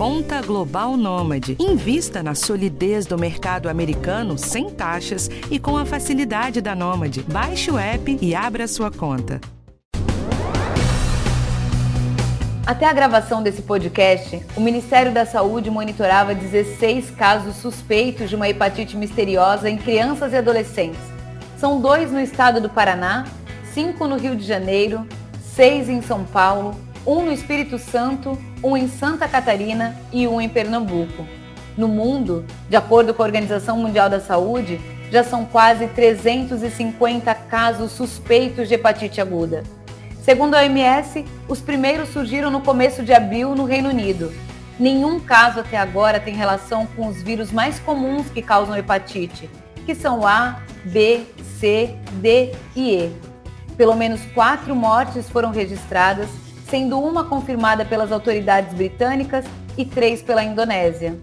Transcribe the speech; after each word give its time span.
Conta 0.00 0.40
Global 0.40 0.96
Nômade. 0.96 1.58
Invista 1.60 2.22
na 2.22 2.34
solidez 2.34 3.04
do 3.04 3.18
mercado 3.18 3.68
americano 3.68 4.38
sem 4.38 4.70
taxas 4.70 5.28
e 5.50 5.58
com 5.58 5.76
a 5.76 5.84
facilidade 5.84 6.62
da 6.62 6.74
Nômade. 6.74 7.22
Baixe 7.30 7.70
o 7.70 7.78
app 7.78 8.18
e 8.18 8.34
abra 8.34 8.66
sua 8.66 8.90
conta. 8.90 9.42
Até 12.66 12.86
a 12.86 12.94
gravação 12.94 13.42
desse 13.42 13.60
podcast, 13.60 14.42
o 14.56 14.60
Ministério 14.62 15.12
da 15.12 15.26
Saúde 15.26 15.68
monitorava 15.68 16.34
16 16.34 17.10
casos 17.10 17.56
suspeitos 17.56 18.30
de 18.30 18.36
uma 18.36 18.48
hepatite 18.48 18.96
misteriosa 18.96 19.68
em 19.68 19.76
crianças 19.76 20.32
e 20.32 20.36
adolescentes. 20.36 21.02
São 21.58 21.78
dois 21.78 22.10
no 22.10 22.20
estado 22.20 22.58
do 22.58 22.70
Paraná, 22.70 23.26
cinco 23.74 24.08
no 24.08 24.16
Rio 24.16 24.34
de 24.34 24.46
Janeiro, 24.46 25.06
seis 25.42 25.90
em 25.90 26.00
São 26.00 26.24
Paulo, 26.24 26.74
um 27.06 27.24
no 27.24 27.32
Espírito 27.32 27.78
Santo, 27.78 28.38
um 28.62 28.76
em 28.76 28.88
Santa 28.88 29.26
Catarina 29.26 29.96
e 30.12 30.26
um 30.26 30.40
em 30.40 30.48
Pernambuco. 30.48 31.26
No 31.76 31.88
mundo, 31.88 32.44
de 32.68 32.76
acordo 32.76 33.14
com 33.14 33.22
a 33.22 33.26
Organização 33.26 33.78
Mundial 33.78 34.10
da 34.10 34.20
Saúde, 34.20 34.80
já 35.10 35.24
são 35.24 35.44
quase 35.44 35.86
350 35.88 37.34
casos 37.34 37.92
suspeitos 37.92 38.68
de 38.68 38.74
hepatite 38.74 39.20
aguda. 39.20 39.62
Segundo 40.22 40.54
a 40.54 40.60
OMS, 40.60 41.24
os 41.48 41.60
primeiros 41.60 42.10
surgiram 42.10 42.50
no 42.50 42.60
começo 42.60 43.02
de 43.02 43.12
abril 43.12 43.54
no 43.54 43.64
Reino 43.64 43.88
Unido. 43.88 44.32
Nenhum 44.78 45.18
caso 45.18 45.60
até 45.60 45.76
agora 45.76 46.20
tem 46.20 46.34
relação 46.34 46.86
com 46.86 47.08
os 47.08 47.22
vírus 47.22 47.50
mais 47.50 47.78
comuns 47.78 48.28
que 48.30 48.42
causam 48.42 48.76
hepatite, 48.76 49.50
que 49.84 49.94
são 49.94 50.26
A, 50.26 50.60
B, 50.84 51.22
C, 51.58 51.96
D 52.14 52.52
e 52.76 52.94
E. 52.94 53.12
Pelo 53.76 53.96
menos 53.96 54.20
quatro 54.34 54.76
mortes 54.76 55.28
foram 55.28 55.50
registradas, 55.50 56.28
sendo 56.70 57.00
uma 57.00 57.24
confirmada 57.24 57.84
pelas 57.84 58.12
autoridades 58.12 58.72
britânicas 58.72 59.44
e 59.76 59.84
três 59.84 60.22
pela 60.22 60.44
Indonésia. 60.44 61.18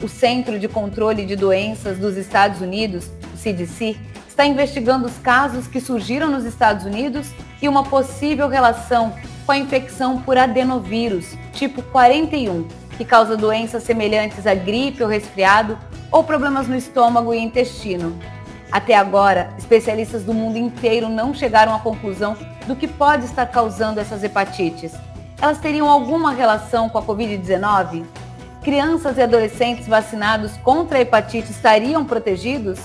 O 0.00 0.08
Centro 0.08 0.58
de 0.58 0.68
Controle 0.68 1.26
de 1.26 1.34
Doenças 1.34 1.98
dos 1.98 2.16
Estados 2.16 2.60
Unidos, 2.60 3.10
o 3.34 3.36
CDC, 3.36 3.96
está 4.28 4.46
investigando 4.46 5.06
os 5.06 5.18
casos 5.18 5.66
que 5.66 5.80
surgiram 5.80 6.30
nos 6.30 6.44
Estados 6.44 6.86
Unidos 6.86 7.28
e 7.60 7.68
uma 7.68 7.82
possível 7.84 8.48
relação 8.48 9.12
com 9.44 9.52
a 9.52 9.58
infecção 9.58 10.20
por 10.22 10.38
adenovírus, 10.38 11.36
tipo 11.52 11.82
41, 11.82 12.66
que 12.96 13.04
causa 13.04 13.36
doenças 13.36 13.82
semelhantes 13.82 14.46
a 14.46 14.54
gripe 14.54 15.02
ou 15.02 15.08
resfriado 15.08 15.76
ou 16.10 16.22
problemas 16.22 16.68
no 16.68 16.76
estômago 16.76 17.34
e 17.34 17.38
intestino. 17.38 18.16
Até 18.74 18.96
agora, 18.96 19.50
especialistas 19.56 20.24
do 20.24 20.34
mundo 20.34 20.58
inteiro 20.58 21.08
não 21.08 21.32
chegaram 21.32 21.72
à 21.72 21.78
conclusão 21.78 22.36
do 22.66 22.74
que 22.74 22.88
pode 22.88 23.24
estar 23.24 23.46
causando 23.46 24.00
essas 24.00 24.24
hepatites. 24.24 24.94
Elas 25.40 25.60
teriam 25.60 25.88
alguma 25.88 26.32
relação 26.32 26.88
com 26.88 26.98
a 26.98 27.02
Covid-19? 27.04 28.04
Crianças 28.64 29.16
e 29.16 29.22
adolescentes 29.22 29.86
vacinados 29.86 30.56
contra 30.56 30.98
a 30.98 31.02
hepatite 31.02 31.52
estariam 31.52 32.04
protegidos? 32.04 32.80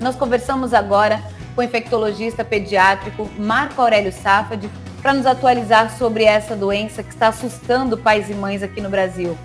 Nós 0.00 0.16
conversamos 0.16 0.74
agora 0.74 1.22
com 1.54 1.60
o 1.60 1.64
infectologista 1.64 2.44
pediátrico 2.44 3.30
Marco 3.38 3.80
Aurélio 3.80 4.12
Safad 4.12 4.68
para 5.00 5.14
nos 5.14 5.24
atualizar 5.24 5.96
sobre 5.96 6.24
essa 6.24 6.56
doença 6.56 7.04
que 7.04 7.10
está 7.10 7.28
assustando 7.28 7.96
pais 7.96 8.28
e 8.28 8.34
mães 8.34 8.60
aqui 8.60 8.80
no 8.80 8.90
Brasil. 8.90 9.38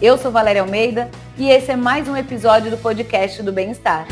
Eu 0.00 0.16
sou 0.16 0.30
Valéria 0.30 0.62
Almeida 0.62 1.10
e 1.36 1.50
esse 1.50 1.72
é 1.72 1.76
mais 1.76 2.06
um 2.06 2.16
episódio 2.16 2.70
do 2.70 2.76
podcast 2.76 3.42
do 3.42 3.52
Bem-Estar. 3.52 4.06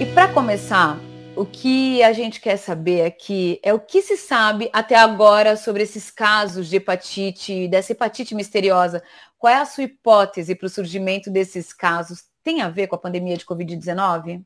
E 0.00 0.06
para 0.06 0.32
começar, 0.32 0.98
o 1.36 1.44
que 1.44 2.02
a 2.02 2.12
gente 2.12 2.40
quer 2.40 2.56
saber 2.56 3.04
aqui 3.04 3.60
é 3.62 3.72
o 3.74 3.78
que 3.78 4.00
se 4.00 4.16
sabe 4.16 4.70
até 4.72 4.96
agora 4.96 5.56
sobre 5.56 5.82
esses 5.82 6.10
casos 6.10 6.68
de 6.68 6.76
hepatite, 6.76 7.68
dessa 7.68 7.92
hepatite 7.92 8.34
misteriosa. 8.34 9.02
Qual 9.38 9.52
é 9.52 9.56
a 9.56 9.66
sua 9.66 9.84
hipótese 9.84 10.54
para 10.54 10.66
o 10.66 10.70
surgimento 10.70 11.30
desses 11.30 11.72
casos? 11.72 12.30
tem 12.42 12.60
a 12.60 12.68
ver 12.68 12.86
com 12.86 12.96
a 12.96 12.98
pandemia 12.98 13.36
de 13.36 13.44
Covid-19? 13.44 14.42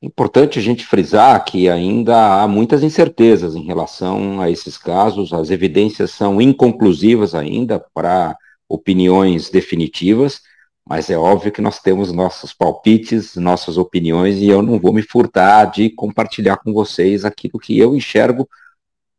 Importante 0.00 0.58
a 0.58 0.62
gente 0.62 0.84
frisar 0.84 1.44
que 1.44 1.68
ainda 1.68 2.42
há 2.42 2.48
muitas 2.48 2.82
incertezas 2.82 3.54
em 3.54 3.64
relação 3.64 4.40
a 4.40 4.50
esses 4.50 4.76
casos, 4.76 5.32
as 5.32 5.50
evidências 5.50 6.10
são 6.10 6.40
inconclusivas 6.40 7.34
ainda 7.34 7.78
para 7.94 8.36
opiniões 8.68 9.48
definitivas, 9.48 10.40
mas 10.88 11.10
é 11.10 11.16
óbvio 11.16 11.52
que 11.52 11.60
nós 11.60 11.80
temos 11.80 12.12
nossos 12.12 12.52
palpites, 12.52 13.36
nossas 13.36 13.78
opiniões, 13.78 14.38
e 14.38 14.48
eu 14.48 14.62
não 14.62 14.78
vou 14.78 14.92
me 14.92 15.02
furtar 15.02 15.66
de 15.66 15.90
compartilhar 15.90 16.58
com 16.58 16.72
vocês 16.72 17.24
aquilo 17.24 17.58
que 17.58 17.78
eu 17.78 17.94
enxergo 17.94 18.48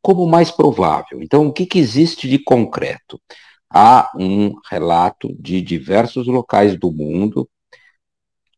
como 0.01 0.27
mais 0.27 0.51
provável. 0.51 1.21
Então, 1.21 1.47
o 1.47 1.53
que, 1.53 1.65
que 1.65 1.79
existe 1.79 2.27
de 2.27 2.37
concreto? 2.39 3.19
há 3.73 4.11
um 4.15 4.53
relato 4.69 5.35
de 5.39 5.59
diversos 5.59 6.27
locais 6.27 6.77
do 6.77 6.91
mundo, 6.91 7.49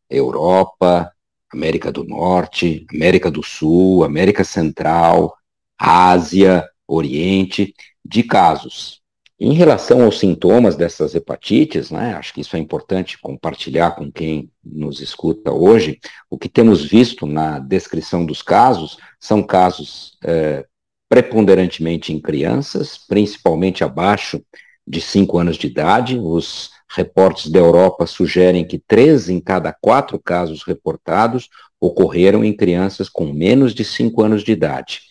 Europa, 0.09 1.09
América 1.51 1.91
do 1.91 2.03
Norte, 2.03 2.85
América 2.93 3.31
do 3.31 3.41
Sul, 3.41 4.03
América 4.03 4.43
Central, 4.43 5.33
Ásia, 5.79 6.67
Oriente, 6.85 7.73
de 8.03 8.23
casos. 8.23 9.01
Em 9.37 9.51
relação 9.51 10.03
aos 10.03 10.19
sintomas 10.19 10.77
dessas 10.77 11.13
hepatites, 11.13 11.91
né, 11.91 12.13
acho 12.13 12.33
que 12.33 12.39
isso 12.39 12.55
é 12.55 12.59
importante 12.59 13.19
compartilhar 13.19 13.91
com 13.91 14.09
quem 14.09 14.49
nos 14.63 15.01
escuta 15.01 15.51
hoje. 15.51 15.99
O 16.29 16.37
que 16.37 16.47
temos 16.47 16.85
visto 16.85 17.25
na 17.25 17.59
descrição 17.59 18.25
dos 18.25 18.41
casos 18.41 18.97
são 19.19 19.43
casos 19.43 20.17
é, 20.23 20.65
preponderantemente 21.09 22.13
em 22.13 22.19
crianças, 22.19 22.97
principalmente 22.97 23.83
abaixo 23.83 24.41
de 24.87 25.01
5 25.01 25.37
anos 25.37 25.57
de 25.57 25.67
idade. 25.67 26.17
Os 26.17 26.69
reportes 26.95 27.51
da 27.51 27.59
Europa 27.59 28.05
sugerem 28.05 28.65
que 28.65 28.79
três 28.79 29.27
em 29.27 29.41
cada 29.41 29.73
quatro 29.73 30.17
casos 30.17 30.63
reportados 30.63 31.49
ocorreram 31.77 32.41
em 32.41 32.55
crianças 32.55 33.09
com 33.09 33.33
menos 33.33 33.73
de 33.73 33.83
5 33.83 34.23
anos 34.23 34.43
de 34.45 34.53
idade. 34.53 35.01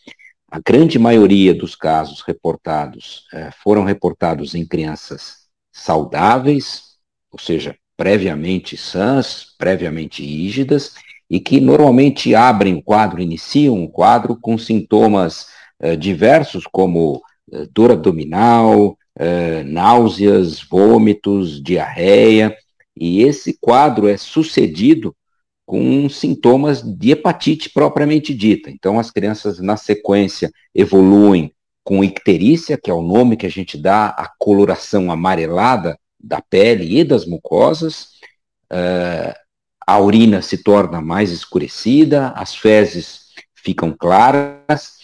A 0.54 0.60
grande 0.65 1.00
maioria 1.00 1.53
dos 1.53 1.75
casos 1.75 2.20
reportados 2.20 3.26
eh, 3.34 3.50
foram 3.60 3.82
reportados 3.82 4.54
em 4.54 4.65
crianças 4.65 5.48
saudáveis, 5.72 6.92
ou 7.32 7.41
seja, 7.41 7.76
previamente 7.97 8.76
sãs, 8.76 9.47
previamente 9.59 10.25
rígidas, 10.25 10.94
e 11.28 11.41
que 11.41 11.60
normalmente 11.60 12.37
abrem 12.37 12.76
o 12.76 12.82
quadro, 12.84 13.20
iniciam 13.20 13.75
um 13.75 13.88
quadro 13.88 14.38
com 14.41 14.56
sintomas 14.56 15.48
eh, 15.81 15.97
diversos, 15.97 16.69
como 16.70 17.20
eh, 17.53 17.66
dor 17.72 17.91
abdominal, 17.91 18.97
é, 19.19 19.64
náuseas, 19.64 20.62
vômitos, 20.62 21.60
diarreia, 21.60 22.56
e 22.97 23.25
esse 23.25 23.59
quadro 23.60 24.06
é 24.06 24.16
sucedido 24.16 25.16
com 25.66 26.08
sintomas 26.08 26.82
de 26.82 27.12
hepatite 27.12 27.70
propriamente 27.70 28.34
dita. 28.34 28.70
Então, 28.70 28.98
as 28.98 29.10
crianças, 29.10 29.60
na 29.60 29.76
sequência, 29.76 30.50
evoluem 30.75 31.52
com 31.82 32.04
icterícia, 32.04 32.78
que 32.78 32.91
é 32.91 32.94
o 32.94 33.02
nome 33.02 33.36
que 33.36 33.47
a 33.47 33.50
gente 33.50 33.76
dá 33.76 34.08
à 34.08 34.30
coloração 34.38 35.10
amarelada 35.10 35.98
da 36.19 36.41
pele 36.41 36.98
e 36.98 37.04
das 37.04 37.26
mucosas, 37.26 38.08
uh, 38.72 39.34
a 39.86 40.00
urina 40.00 40.41
se 40.41 40.62
torna 40.62 41.00
mais 41.00 41.30
escurecida, 41.30 42.28
as 42.31 42.54
fezes 42.54 43.32
ficam 43.54 43.94
claras, 43.96 44.94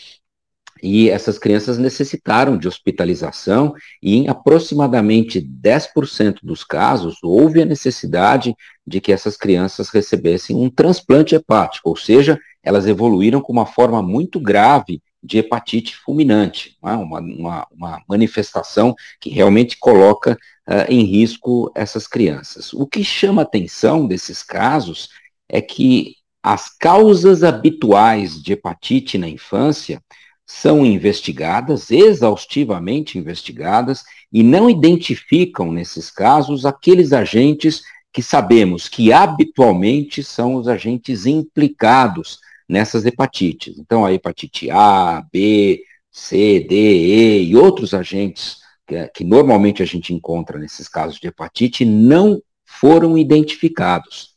e 0.82 1.10
essas 1.10 1.38
crianças 1.38 1.78
necessitaram 1.78 2.56
de 2.56 2.66
hospitalização 2.66 3.74
e 4.02 4.16
em 4.16 4.28
aproximadamente 4.28 5.40
10% 5.40 6.38
dos 6.42 6.64
casos 6.64 7.18
houve 7.22 7.60
a 7.60 7.66
necessidade 7.66 8.54
de 8.90 9.00
que 9.00 9.12
essas 9.12 9.36
crianças 9.36 9.88
recebessem 9.88 10.56
um 10.56 10.68
transplante 10.68 11.36
hepático, 11.36 11.88
ou 11.88 11.96
seja, 11.96 12.36
elas 12.60 12.88
evoluíram 12.88 13.40
com 13.40 13.52
uma 13.52 13.64
forma 13.64 14.02
muito 14.02 14.40
grave 14.40 15.00
de 15.22 15.38
hepatite 15.38 15.96
fulminante, 15.96 16.76
é? 16.84 16.92
uma, 16.92 17.20
uma, 17.20 17.66
uma, 17.70 18.02
manifestação 18.08 18.94
que 19.20 19.30
realmente 19.30 19.78
coloca 19.78 20.36
uh, 20.68 20.90
em 20.90 21.04
risco 21.04 21.70
essas 21.74 22.08
crianças. 22.08 22.72
O 22.72 22.84
que 22.84 23.04
chama 23.04 23.42
atenção 23.42 24.08
desses 24.08 24.42
casos 24.42 25.08
é 25.48 25.60
que 25.60 26.16
as 26.42 26.68
causas 26.76 27.44
habituais 27.44 28.42
de 28.42 28.54
hepatite 28.54 29.16
na 29.18 29.28
infância 29.28 30.02
são 30.44 30.84
investigadas, 30.84 31.92
exaustivamente 31.92 33.16
investigadas, 33.16 34.02
e 34.32 34.42
não 34.42 34.68
identificam, 34.68 35.70
nesses 35.70 36.10
casos, 36.10 36.66
aqueles 36.66 37.12
agentes 37.12 37.82
que 38.12 38.22
sabemos 38.22 38.88
que 38.88 39.12
habitualmente 39.12 40.22
são 40.22 40.54
os 40.56 40.66
agentes 40.66 41.26
implicados 41.26 42.38
nessas 42.68 43.04
hepatites. 43.04 43.78
Então, 43.78 44.04
a 44.04 44.12
hepatite 44.12 44.70
A, 44.70 45.24
B, 45.32 45.82
C, 46.10 46.60
D, 46.68 46.74
E 46.76 47.44
e 47.44 47.56
outros 47.56 47.94
agentes 47.94 48.58
que, 48.86 49.08
que 49.08 49.24
normalmente 49.24 49.82
a 49.82 49.86
gente 49.86 50.12
encontra 50.12 50.58
nesses 50.58 50.88
casos 50.88 51.18
de 51.20 51.28
hepatite 51.28 51.84
não 51.84 52.42
foram 52.64 53.16
identificados. 53.16 54.30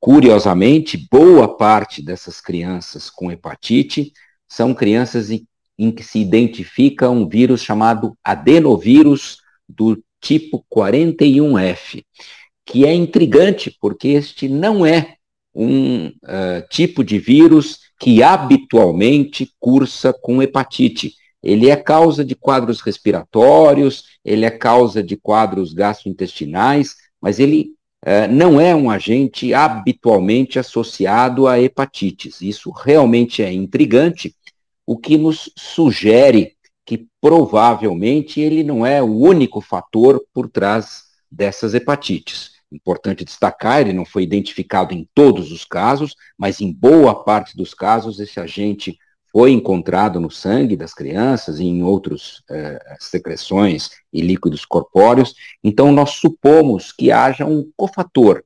Curiosamente, 0.00 1.08
boa 1.10 1.56
parte 1.56 2.02
dessas 2.02 2.40
crianças 2.40 3.08
com 3.08 3.30
hepatite 3.30 4.12
são 4.46 4.74
crianças 4.74 5.30
em 5.30 5.90
que 5.90 6.02
se 6.02 6.18
identifica 6.18 7.10
um 7.10 7.28
vírus 7.28 7.62
chamado 7.62 8.16
adenovírus 8.22 9.38
do 9.68 10.02
tipo 10.20 10.64
41F, 10.72 12.04
que 12.64 12.86
é 12.86 12.94
intrigante, 12.94 13.76
porque 13.80 14.08
este 14.08 14.48
não 14.48 14.84
é 14.84 15.16
um 15.54 16.06
uh, 16.06 16.66
tipo 16.70 17.04
de 17.04 17.18
vírus 17.18 17.78
que 18.00 18.22
habitualmente 18.22 19.52
cursa 19.60 20.12
com 20.12 20.42
hepatite. 20.42 21.14
Ele 21.42 21.70
é 21.70 21.76
causa 21.76 22.24
de 22.24 22.34
quadros 22.34 22.80
respiratórios, 22.80 24.04
ele 24.24 24.44
é 24.44 24.50
causa 24.50 25.02
de 25.02 25.16
quadros 25.16 25.72
gastrointestinais, 25.72 26.96
mas 27.20 27.38
ele 27.38 27.72
uh, 28.04 28.32
não 28.32 28.60
é 28.60 28.74
um 28.74 28.90
agente 28.90 29.54
habitualmente 29.54 30.58
associado 30.58 31.46
a 31.46 31.60
hepatites. 31.60 32.40
Isso 32.40 32.70
realmente 32.70 33.42
é 33.42 33.52
intrigante, 33.52 34.34
o 34.86 34.96
que 34.96 35.16
nos 35.16 35.50
sugere 35.56 36.54
que 36.84 37.06
provavelmente 37.20 38.40
ele 38.40 38.62
não 38.62 38.84
é 38.84 39.02
o 39.02 39.16
único 39.16 39.60
fator 39.60 40.22
por 40.32 40.50
trás 40.50 41.04
dessas 41.30 41.74
hepatites. 41.74 42.53
Importante 42.74 43.24
destacar, 43.24 43.80
ele 43.80 43.92
não 43.92 44.04
foi 44.04 44.24
identificado 44.24 44.92
em 44.92 45.08
todos 45.14 45.52
os 45.52 45.64
casos, 45.64 46.16
mas 46.36 46.60
em 46.60 46.72
boa 46.72 47.22
parte 47.22 47.56
dos 47.56 47.72
casos 47.72 48.18
esse 48.18 48.40
agente 48.40 48.98
foi 49.30 49.52
encontrado 49.52 50.18
no 50.20 50.30
sangue 50.30 50.76
das 50.76 50.92
crianças 50.92 51.60
e 51.60 51.64
em 51.64 51.84
outras 51.84 52.42
eh, 52.50 52.80
secreções 52.98 53.90
e 54.12 54.20
líquidos 54.20 54.64
corpóreos. 54.64 55.34
Então, 55.62 55.92
nós 55.92 56.10
supomos 56.10 56.90
que 56.90 57.12
haja 57.12 57.44
um 57.44 57.68
cofator, 57.76 58.42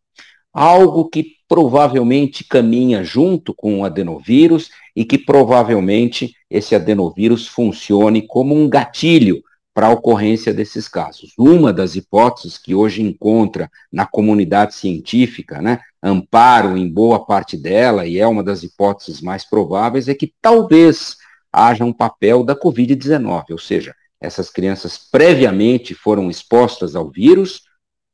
algo 0.53 1.09
que 1.09 1.37
provavelmente 1.49 2.45
caminha 2.45 3.03
junto 3.03 3.55
com 3.55 3.81
o 3.81 3.85
adenovírus 3.85 4.71
e 4.95 5.07
que 5.07 5.17
provavelmente 5.17 6.35
esse 6.51 6.75
adenovírus 6.75 7.47
funcione 7.47 8.27
como 8.27 8.55
um 8.55 8.69
gatilho 8.69 9.43
para 9.79 9.87
a 9.87 9.93
ocorrência 9.93 10.53
desses 10.53 10.89
casos. 10.89 11.33
Uma 11.39 11.73
das 11.73 11.95
hipóteses 11.95 12.59
que 12.59 12.75
hoje 12.75 13.01
encontra 13.01 13.71
na 13.93 14.05
comunidade 14.05 14.75
científica, 14.75 15.63
né, 15.63 15.79
amparo 16.03 16.77
em 16.77 16.89
boa 16.93 17.25
parte 17.25 17.57
dela, 17.57 18.05
e 18.05 18.19
é 18.19 18.27
uma 18.27 18.43
das 18.43 18.65
hipóteses 18.65 19.21
mais 19.21 19.49
prováveis, 19.49 20.09
é 20.09 20.15
que 20.17 20.35
talvez 20.43 21.17
haja 21.53 21.85
um 21.85 21.93
papel 21.93 22.43
da 22.43 22.57
Covid-19, 22.57 23.53
ou 23.53 23.59
seja, 23.59 23.95
essas 24.21 24.51
crianças 24.51 24.99
previamente 24.99 25.95
foram 25.95 26.29
expostas 26.29 26.97
ao 26.97 27.09
vírus, 27.09 27.63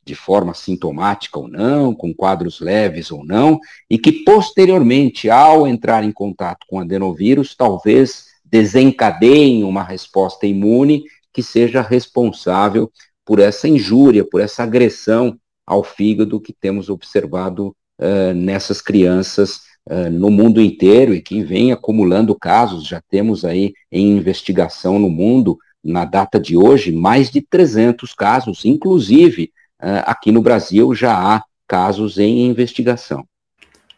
de 0.04 0.14
forma 0.14 0.52
sintomática 0.52 1.38
ou 1.38 1.48
não, 1.48 1.94
com 1.94 2.12
quadros 2.12 2.60
leves 2.60 3.10
ou 3.10 3.24
não, 3.24 3.58
e 3.88 3.96
que 3.96 4.12
posteriormente, 4.22 5.30
ao 5.30 5.66
entrar 5.66 6.04
em 6.04 6.12
contato 6.12 6.66
com 6.68 6.78
adenovírus, 6.78 7.56
talvez 7.56 8.26
desencadeiem 8.44 9.64
uma 9.64 9.82
resposta 9.82 10.46
imune 10.46 11.04
que 11.34 11.42
seja 11.42 11.82
responsável 11.82 12.90
por 13.24 13.40
essa 13.40 13.66
injúria, 13.68 14.24
por 14.24 14.40
essa 14.40 14.62
agressão 14.62 15.36
ao 15.66 15.82
fígado 15.82 16.40
que 16.40 16.52
temos 16.52 16.88
observado 16.88 17.74
uh, 17.98 18.34
nessas 18.34 18.80
crianças 18.80 19.62
uh, 19.90 20.10
no 20.10 20.30
mundo 20.30 20.60
inteiro 20.60 21.12
e 21.12 21.20
que 21.20 21.42
vem 21.42 21.72
acumulando 21.72 22.38
casos. 22.38 22.86
Já 22.86 23.02
temos 23.10 23.44
aí 23.44 23.72
em 23.90 24.16
investigação 24.16 24.98
no 24.98 25.10
mundo, 25.10 25.58
na 25.82 26.04
data 26.04 26.38
de 26.38 26.56
hoje, 26.56 26.92
mais 26.92 27.30
de 27.30 27.42
300 27.42 28.14
casos, 28.14 28.64
inclusive 28.64 29.50
uh, 29.82 30.04
aqui 30.06 30.30
no 30.30 30.40
Brasil 30.40 30.94
já 30.94 31.14
há 31.16 31.42
casos 31.66 32.18
em 32.18 32.46
investigação. 32.46 33.24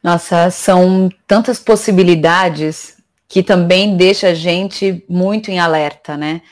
Nossa, 0.02 0.50
são 0.50 1.10
tantas 1.26 1.58
possibilidades 1.58 2.96
que 3.28 3.42
também 3.42 3.96
deixa 3.96 4.28
a 4.28 4.34
gente 4.34 5.04
muito 5.08 5.50
em 5.50 5.58
alerta, 5.58 6.16
né? 6.16 6.42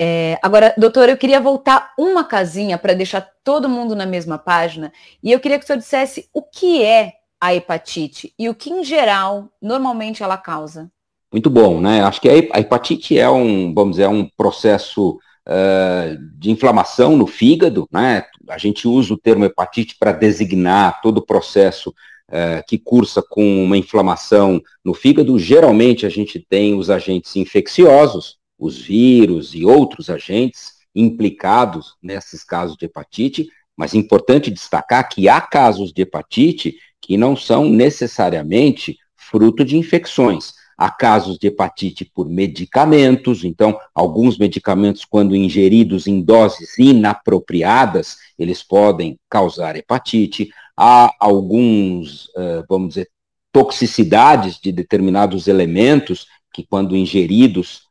É, 0.00 0.38
agora, 0.42 0.72
doutor, 0.78 1.08
eu 1.08 1.16
queria 1.16 1.40
voltar 1.40 1.92
uma 1.98 2.22
casinha 2.22 2.78
para 2.78 2.94
deixar 2.94 3.20
todo 3.42 3.68
mundo 3.68 3.96
na 3.96 4.06
mesma 4.06 4.38
página 4.38 4.92
e 5.22 5.32
eu 5.32 5.40
queria 5.40 5.58
que 5.58 5.64
o 5.64 5.66
senhor 5.66 5.78
dissesse 5.78 6.28
o 6.32 6.40
que 6.40 6.84
é 6.84 7.14
a 7.40 7.54
hepatite 7.54 8.32
e 8.38 8.48
o 8.48 8.54
que, 8.54 8.70
em 8.70 8.84
geral, 8.84 9.48
normalmente 9.60 10.22
ela 10.22 10.36
causa. 10.36 10.90
Muito 11.32 11.50
bom, 11.50 11.80
né? 11.80 12.02
Acho 12.02 12.20
que 12.20 12.28
a 12.28 12.58
hepatite 12.58 13.18
é 13.18 13.28
um, 13.28 13.74
vamos 13.74 13.92
dizer, 13.92 14.04
é 14.04 14.08
um 14.08 14.28
processo 14.36 15.18
uh, 15.46 16.38
de 16.38 16.50
inflamação 16.50 17.16
no 17.16 17.26
fígado, 17.26 17.86
né? 17.92 18.24
A 18.48 18.56
gente 18.56 18.88
usa 18.88 19.12
o 19.12 19.18
termo 19.18 19.44
hepatite 19.44 19.96
para 19.98 20.12
designar 20.12 21.00
todo 21.02 21.18
o 21.18 21.26
processo 21.26 21.90
uh, 21.90 22.64
que 22.66 22.78
cursa 22.78 23.22
com 23.22 23.64
uma 23.64 23.76
inflamação 23.76 24.60
no 24.84 24.94
fígado. 24.94 25.38
Geralmente 25.38 26.06
a 26.06 26.08
gente 26.08 26.38
tem 26.38 26.74
os 26.74 26.88
agentes 26.88 27.36
infecciosos, 27.36 28.37
os 28.58 28.78
vírus 28.78 29.54
e 29.54 29.64
outros 29.64 30.10
agentes 30.10 30.72
implicados 30.94 31.94
nesses 32.02 32.42
casos 32.42 32.76
de 32.76 32.86
hepatite, 32.86 33.48
mas 33.76 33.94
é 33.94 33.98
importante 33.98 34.50
destacar 34.50 35.08
que 35.08 35.28
há 35.28 35.40
casos 35.40 35.92
de 35.92 36.02
hepatite 36.02 36.76
que 37.00 37.16
não 37.16 37.36
são 37.36 37.68
necessariamente 37.68 38.98
fruto 39.14 39.64
de 39.64 39.76
infecções. 39.76 40.54
Há 40.76 40.90
casos 40.90 41.38
de 41.38 41.48
hepatite 41.48 42.04
por 42.04 42.28
medicamentos, 42.28 43.44
então, 43.44 43.78
alguns 43.94 44.38
medicamentos, 44.38 45.04
quando 45.04 45.34
ingeridos 45.34 46.06
em 46.06 46.20
doses 46.20 46.78
inapropriadas, 46.78 48.16
eles 48.38 48.62
podem 48.62 49.18
causar 49.28 49.76
hepatite. 49.76 50.50
Há 50.76 51.12
alguns, 51.18 52.30
vamos 52.68 52.90
dizer, 52.90 53.10
toxicidades 53.52 54.60
de 54.60 54.70
determinados 54.70 55.48
elementos 55.48 56.26
que, 56.52 56.64
quando 56.64 56.96
ingeridos, 56.96 57.87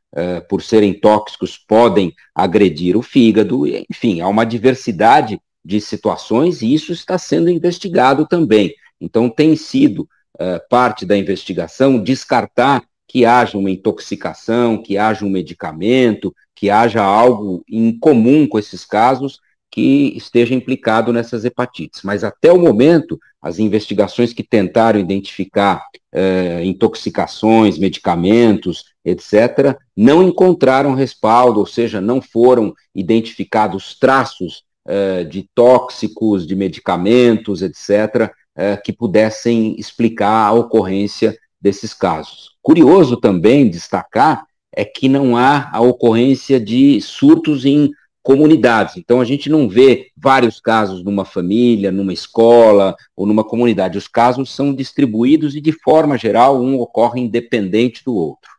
por 0.48 0.64
serem 0.64 0.94
tóxicos, 0.94 1.58
podem 1.58 2.14
agredir 2.34 2.98
o 2.98 3.02
fígado. 3.02 3.68
Enfim, 3.68 4.22
há 4.22 4.28
uma 4.28 4.46
diversidade 4.46 5.40
de 5.64 5.82
situações 5.82 6.62
e 6.62 6.74
isso 6.74 6.94
está 6.94 7.18
sendo 7.18 7.50
investigado 7.50 8.26
também. 8.26 8.74
Então, 9.02 9.30
tem 9.30 9.56
sido 9.56 10.08
uh, 10.36 10.60
parte 10.70 11.06
da 11.06 11.18
investigação, 11.18 12.02
descartar 12.02 12.84
que 13.08 13.26
haja 13.26 13.58
uma 13.58 13.70
intoxicação, 13.70 14.82
que 14.82 14.98
haja 14.98 15.26
um 15.26 15.30
medicamento, 15.30 16.34
que 16.56 16.70
haja 16.70 17.04
algo 17.04 17.64
em 17.70 17.98
comum 17.98 18.48
com 18.48 18.58
esses 18.58 18.86
casos 18.86 19.40
que 19.72 20.14
esteja 20.16 20.54
implicado 20.54 21.12
nessas 21.12 21.46
hepatites. 21.46 22.02
Mas 22.04 22.24
até 22.24 22.52
o 22.52 22.60
momento, 22.60 23.20
as 23.42 23.60
investigações 23.60 24.34
que 24.34 24.44
tentaram 24.44 25.00
identificar 25.00 25.84
uh, 26.14 26.64
intoxicações, 26.64 27.78
medicamentos, 27.78 28.86
etc., 29.04 29.78
não 29.96 30.24
encontraram 30.24 30.94
respaldo, 30.94 31.60
ou 31.60 31.66
seja, 31.66 32.02
não 32.02 32.22
foram 32.22 32.74
identificados 32.96 33.98
traços 34.00 34.64
uh, 34.88 35.26
de 35.26 35.50
tóxicos, 35.54 36.48
de 36.48 36.56
medicamentos, 36.56 37.62
etc., 37.62 38.32
é, 38.60 38.76
que 38.76 38.92
pudessem 38.92 39.76
explicar 39.78 40.48
a 40.48 40.52
ocorrência 40.52 41.38
desses 41.62 41.94
casos. 41.94 42.56
Curioso 42.60 43.16
também 43.16 43.70
destacar 43.70 44.44
é 44.74 44.84
que 44.84 45.08
não 45.08 45.38
há 45.38 45.70
a 45.72 45.80
ocorrência 45.80 46.60
de 46.60 47.00
surtos 47.00 47.66
em 47.66 47.92
comunidades. 48.28 48.98
Então 48.98 49.22
a 49.22 49.24
gente 49.24 49.50
não 49.50 49.70
vê 49.70 50.12
vários 50.18 50.60
casos 50.60 51.02
numa 51.02 51.24
família, 51.24 51.94
numa 51.94 52.12
escola 52.12 52.94
ou 53.16 53.26
numa 53.26 53.42
comunidade. 53.42 53.98
Os 53.98 54.06
casos 54.06 54.54
são 54.54 54.76
distribuídos 54.76 55.56
e 55.56 55.62
de 55.62 55.72
forma 55.72 56.18
geral 56.18 56.62
um 56.62 56.78
ocorre 56.78 57.22
independente 57.22 58.04
do 58.04 58.14
outro. 58.14 58.52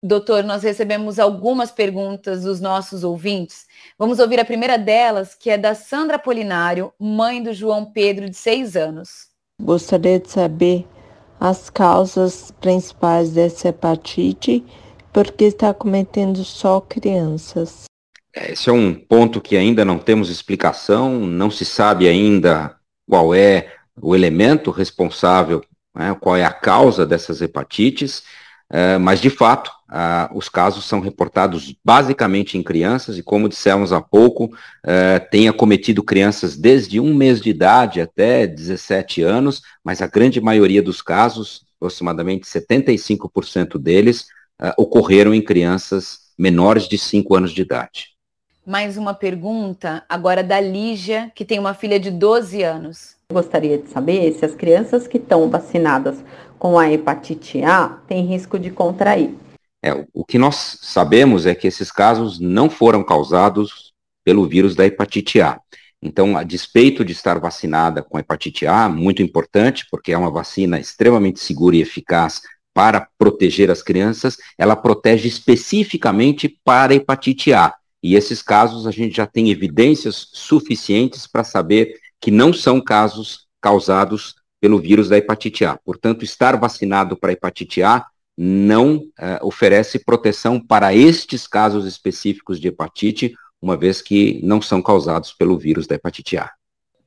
Doutor, 0.00 0.44
nós 0.44 0.62
recebemos 0.62 1.18
algumas 1.18 1.72
perguntas 1.72 2.44
dos 2.44 2.60
nossos 2.60 3.02
ouvintes. 3.02 3.66
Vamos 3.98 4.20
ouvir 4.20 4.38
a 4.38 4.44
primeira 4.44 4.78
delas, 4.78 5.34
que 5.34 5.50
é 5.50 5.58
da 5.58 5.74
Sandra 5.74 6.16
Polinário, 6.16 6.92
mãe 6.96 7.42
do 7.42 7.52
João 7.52 7.84
Pedro, 7.84 8.30
de 8.30 8.36
seis 8.36 8.76
anos. 8.76 9.26
Gostaria 9.60 10.20
de 10.20 10.30
saber 10.30 10.86
as 11.40 11.68
causas 11.68 12.52
principais 12.60 13.32
dessa 13.32 13.70
hepatite, 13.70 14.64
porque 15.12 15.46
está 15.46 15.74
cometendo 15.74 16.44
só 16.44 16.80
crianças. 16.80 17.89
É, 18.34 18.52
esse 18.52 18.68
é 18.68 18.72
um 18.72 18.94
ponto 18.94 19.40
que 19.40 19.56
ainda 19.56 19.84
não 19.84 19.98
temos 19.98 20.30
explicação, 20.30 21.20
não 21.20 21.50
se 21.50 21.64
sabe 21.64 22.08
ainda 22.08 22.76
qual 23.08 23.34
é 23.34 23.74
o 24.00 24.14
elemento 24.14 24.70
responsável, 24.70 25.62
né, 25.94 26.16
qual 26.20 26.36
é 26.36 26.44
a 26.44 26.52
causa 26.52 27.04
dessas 27.04 27.42
hepatites. 27.42 28.22
É, 28.72 28.98
mas, 28.98 29.20
de 29.20 29.28
fato, 29.28 29.68
uh, 29.88 30.36
os 30.38 30.48
casos 30.48 30.84
são 30.84 31.00
reportados 31.00 31.74
basicamente 31.84 32.56
em 32.56 32.62
crianças 32.62 33.18
e, 33.18 33.22
como 33.22 33.48
dissemos 33.48 33.92
há 33.92 34.00
pouco, 34.00 34.44
uh, 34.44 35.28
tem 35.28 35.48
acometido 35.48 36.04
crianças 36.04 36.56
desde 36.56 37.00
um 37.00 37.12
mês 37.12 37.40
de 37.40 37.50
idade 37.50 38.00
até 38.00 38.46
17 38.46 39.22
anos, 39.22 39.60
mas 39.82 40.00
a 40.00 40.06
grande 40.06 40.40
maioria 40.40 40.80
dos 40.80 41.02
casos, 41.02 41.64
aproximadamente 41.76 42.46
75% 42.46 43.76
deles, 43.76 44.26
uh, 44.62 44.72
ocorreram 44.78 45.34
em 45.34 45.42
crianças 45.42 46.20
menores 46.38 46.88
de 46.88 46.96
5 46.96 47.34
anos 47.34 47.52
de 47.52 47.62
idade. 47.62 48.10
Mais 48.70 48.96
uma 48.96 49.12
pergunta, 49.12 50.04
agora 50.08 50.44
da 50.44 50.60
Lígia, 50.60 51.32
que 51.34 51.44
tem 51.44 51.58
uma 51.58 51.74
filha 51.74 51.98
de 51.98 52.08
12 52.08 52.62
anos. 52.62 53.16
Gostaria 53.32 53.76
de 53.76 53.90
saber 53.90 54.32
se 54.34 54.44
as 54.44 54.54
crianças 54.54 55.08
que 55.08 55.16
estão 55.16 55.50
vacinadas 55.50 56.22
com 56.56 56.78
a 56.78 56.88
hepatite 56.88 57.64
A 57.64 57.88
têm 58.06 58.24
risco 58.24 58.60
de 58.60 58.70
contrair. 58.70 59.34
É, 59.84 60.06
o 60.14 60.24
que 60.24 60.38
nós 60.38 60.78
sabemos 60.82 61.46
é 61.46 61.54
que 61.56 61.66
esses 61.66 61.90
casos 61.90 62.38
não 62.38 62.70
foram 62.70 63.02
causados 63.02 63.92
pelo 64.24 64.46
vírus 64.46 64.76
da 64.76 64.86
hepatite 64.86 65.40
A. 65.40 65.58
Então, 66.00 66.36
a 66.36 66.44
despeito 66.44 67.04
de 67.04 67.10
estar 67.10 67.40
vacinada 67.40 68.04
com 68.04 68.20
hepatite 68.20 68.68
A, 68.68 68.88
muito 68.88 69.20
importante, 69.20 69.84
porque 69.90 70.12
é 70.12 70.16
uma 70.16 70.30
vacina 70.30 70.78
extremamente 70.78 71.40
segura 71.40 71.74
e 71.74 71.82
eficaz 71.82 72.40
para 72.72 73.08
proteger 73.18 73.68
as 73.68 73.82
crianças, 73.82 74.36
ela 74.56 74.76
protege 74.76 75.26
especificamente 75.26 76.48
para 76.64 76.92
a 76.92 76.96
hepatite 76.96 77.52
A. 77.52 77.74
E 78.02 78.14
esses 78.14 78.42
casos 78.42 78.86
a 78.86 78.90
gente 78.90 79.16
já 79.16 79.26
tem 79.26 79.50
evidências 79.50 80.28
suficientes 80.32 81.26
para 81.26 81.44
saber 81.44 81.94
que 82.20 82.30
não 82.30 82.52
são 82.52 82.80
casos 82.80 83.46
causados 83.60 84.34
pelo 84.60 84.78
vírus 84.78 85.08
da 85.08 85.16
hepatite 85.16 85.64
A. 85.64 85.76
Portanto, 85.76 86.24
estar 86.24 86.56
vacinado 86.58 87.16
para 87.16 87.32
hepatite 87.32 87.82
A 87.82 88.06
não 88.36 88.96
uh, 88.96 89.10
oferece 89.42 89.98
proteção 89.98 90.60
para 90.60 90.94
estes 90.94 91.46
casos 91.46 91.86
específicos 91.86 92.58
de 92.58 92.68
hepatite, 92.68 93.34
uma 93.60 93.76
vez 93.76 94.00
que 94.00 94.40
não 94.42 94.62
são 94.62 94.80
causados 94.80 95.32
pelo 95.32 95.58
vírus 95.58 95.86
da 95.86 95.94
hepatite 95.94 96.38
A. 96.38 96.50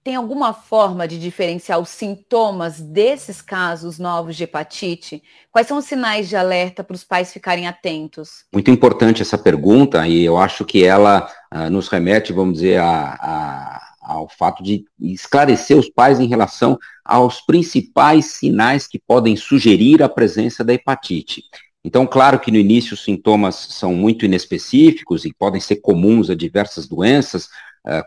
Tem 0.03 0.15
alguma 0.15 0.51
forma 0.51 1.07
de 1.07 1.17
diferenciar 1.17 1.79
os 1.79 1.87
sintomas 1.87 2.81
desses 2.81 3.41
casos 3.41 3.97
novos 3.97 4.35
de 4.35 4.43
hepatite? 4.43 5.23
Quais 5.49 5.65
são 5.65 5.77
os 5.77 5.85
sinais 5.85 6.27
de 6.27 6.35
alerta 6.35 6.83
para 6.83 6.93
os 6.93 7.05
pais 7.05 7.31
ficarem 7.31 7.67
atentos? 7.67 8.43
Muito 8.51 8.69
importante 8.69 9.21
essa 9.21 9.37
pergunta, 9.37 10.05
e 10.05 10.25
eu 10.25 10.37
acho 10.37 10.65
que 10.65 10.83
ela 10.83 11.31
uh, 11.53 11.69
nos 11.69 11.87
remete, 11.87 12.33
vamos 12.33 12.55
dizer, 12.55 12.81
a, 12.81 13.13
a, 13.13 13.93
ao 14.01 14.27
fato 14.27 14.61
de 14.61 14.83
esclarecer 14.99 15.77
os 15.77 15.89
pais 15.89 16.19
em 16.19 16.27
relação 16.27 16.77
aos 17.05 17.39
principais 17.39 18.25
sinais 18.25 18.85
que 18.85 18.99
podem 18.99 19.37
sugerir 19.37 20.03
a 20.03 20.09
presença 20.09 20.65
da 20.65 20.73
hepatite. 20.73 21.43
Então, 21.81 22.05
claro 22.05 22.39
que 22.39 22.51
no 22.51 22.57
início 22.57 22.93
os 22.93 23.03
sintomas 23.03 23.55
são 23.55 23.93
muito 23.93 24.25
inespecíficos 24.25 25.23
e 25.23 25.33
podem 25.33 25.61
ser 25.61 25.77
comuns 25.77 26.29
a 26.29 26.35
diversas 26.35 26.87
doenças, 26.87 27.47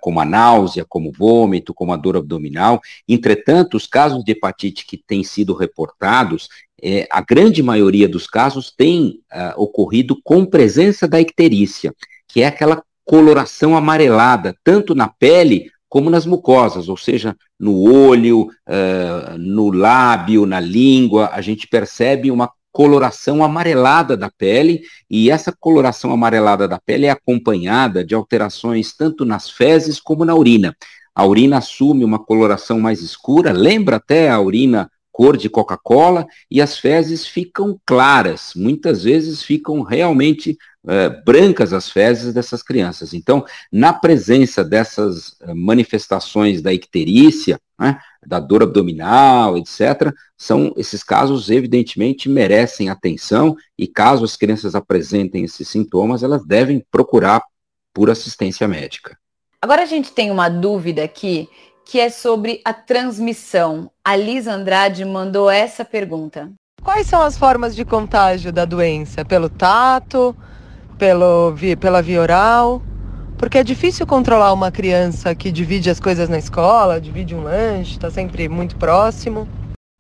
como 0.00 0.20
a 0.20 0.24
náusea, 0.24 0.86
como 0.88 1.12
vômito, 1.12 1.74
como 1.74 1.92
a 1.92 1.96
dor 1.96 2.16
abdominal. 2.16 2.80
Entretanto, 3.08 3.76
os 3.76 3.86
casos 3.86 4.24
de 4.24 4.32
hepatite 4.32 4.86
que 4.86 4.96
têm 4.96 5.22
sido 5.22 5.54
reportados, 5.54 6.48
eh, 6.82 7.06
a 7.10 7.22
grande 7.22 7.62
maioria 7.62 8.08
dos 8.08 8.26
casos 8.26 8.70
tem 8.70 9.20
uh, 9.32 9.60
ocorrido 9.60 10.20
com 10.22 10.44
presença 10.44 11.08
da 11.08 11.20
icterícia, 11.20 11.94
que 12.28 12.42
é 12.42 12.46
aquela 12.46 12.82
coloração 13.04 13.76
amarelada, 13.76 14.54
tanto 14.62 14.94
na 14.94 15.08
pele 15.08 15.70
como 15.88 16.10
nas 16.10 16.26
mucosas, 16.26 16.88
ou 16.88 16.96
seja, 16.96 17.34
no 17.58 17.80
olho, 17.90 18.48
uh, 18.68 19.38
no 19.38 19.70
lábio, 19.70 20.44
na 20.44 20.60
língua, 20.60 21.30
a 21.32 21.40
gente 21.40 21.66
percebe 21.66 22.30
uma 22.30 22.50
coloração 22.76 23.42
amarelada 23.42 24.18
da 24.18 24.30
pele, 24.30 24.82
e 25.08 25.30
essa 25.30 25.50
coloração 25.50 26.12
amarelada 26.12 26.68
da 26.68 26.78
pele 26.78 27.06
é 27.06 27.10
acompanhada 27.10 28.04
de 28.04 28.14
alterações 28.14 28.94
tanto 28.94 29.24
nas 29.24 29.48
fezes 29.48 29.98
como 29.98 30.26
na 30.26 30.34
urina. 30.34 30.76
A 31.14 31.24
urina 31.24 31.56
assume 31.56 32.04
uma 32.04 32.18
coloração 32.18 32.78
mais 32.78 33.00
escura, 33.00 33.50
lembra 33.50 33.96
até 33.96 34.28
a 34.28 34.38
urina 34.38 34.90
cor 35.10 35.38
de 35.38 35.48
Coca-Cola, 35.48 36.26
e 36.50 36.60
as 36.60 36.76
fezes 36.76 37.26
ficam 37.26 37.80
claras, 37.86 38.52
muitas 38.54 39.04
vezes 39.04 39.42
ficam 39.42 39.80
realmente 39.80 40.58
é, 40.86 41.08
brancas 41.24 41.72
as 41.72 41.88
fezes 41.88 42.34
dessas 42.34 42.62
crianças. 42.62 43.14
Então, 43.14 43.42
na 43.72 43.94
presença 43.94 44.62
dessas 44.62 45.34
eh, 45.40 45.54
manifestações 45.54 46.60
da 46.60 46.74
icterícia, 46.74 47.58
né, 47.78 47.98
da 48.26 48.40
dor 48.40 48.62
abdominal, 48.62 49.56
etc., 49.56 50.12
são 50.36 50.72
esses 50.76 51.02
casos 51.02 51.50
evidentemente 51.50 52.28
merecem 52.28 52.88
atenção 52.88 53.56
e 53.78 53.86
caso 53.86 54.24
as 54.24 54.36
crianças 54.36 54.74
apresentem 54.74 55.44
esses 55.44 55.68
sintomas, 55.68 56.22
elas 56.22 56.44
devem 56.44 56.84
procurar 56.90 57.42
por 57.94 58.10
assistência 58.10 58.68
médica. 58.68 59.16
Agora 59.60 59.82
a 59.82 59.86
gente 59.86 60.12
tem 60.12 60.30
uma 60.30 60.48
dúvida 60.48 61.02
aqui 61.02 61.48
que 61.86 62.00
é 62.00 62.10
sobre 62.10 62.60
a 62.64 62.74
transmissão. 62.74 63.90
A 64.04 64.16
Liz 64.16 64.46
Andrade 64.46 65.04
mandou 65.04 65.48
essa 65.48 65.84
pergunta. 65.84 66.50
Quais 66.82 67.06
são 67.06 67.22
as 67.22 67.38
formas 67.38 67.74
de 67.74 67.84
contágio 67.84 68.52
da 68.52 68.64
doença? 68.64 69.24
Pelo 69.24 69.48
tato, 69.48 70.36
pelo, 70.98 71.54
pela 71.80 72.02
via 72.02 72.20
oral? 72.20 72.82
Porque 73.38 73.58
é 73.58 73.64
difícil 73.64 74.06
controlar 74.06 74.52
uma 74.52 74.70
criança 74.70 75.34
que 75.34 75.52
divide 75.52 75.90
as 75.90 76.00
coisas 76.00 76.28
na 76.28 76.38
escola, 76.38 77.00
divide 77.00 77.34
um 77.34 77.42
lanche, 77.42 77.92
está 77.92 78.10
sempre 78.10 78.48
muito 78.48 78.76
próximo. 78.76 79.46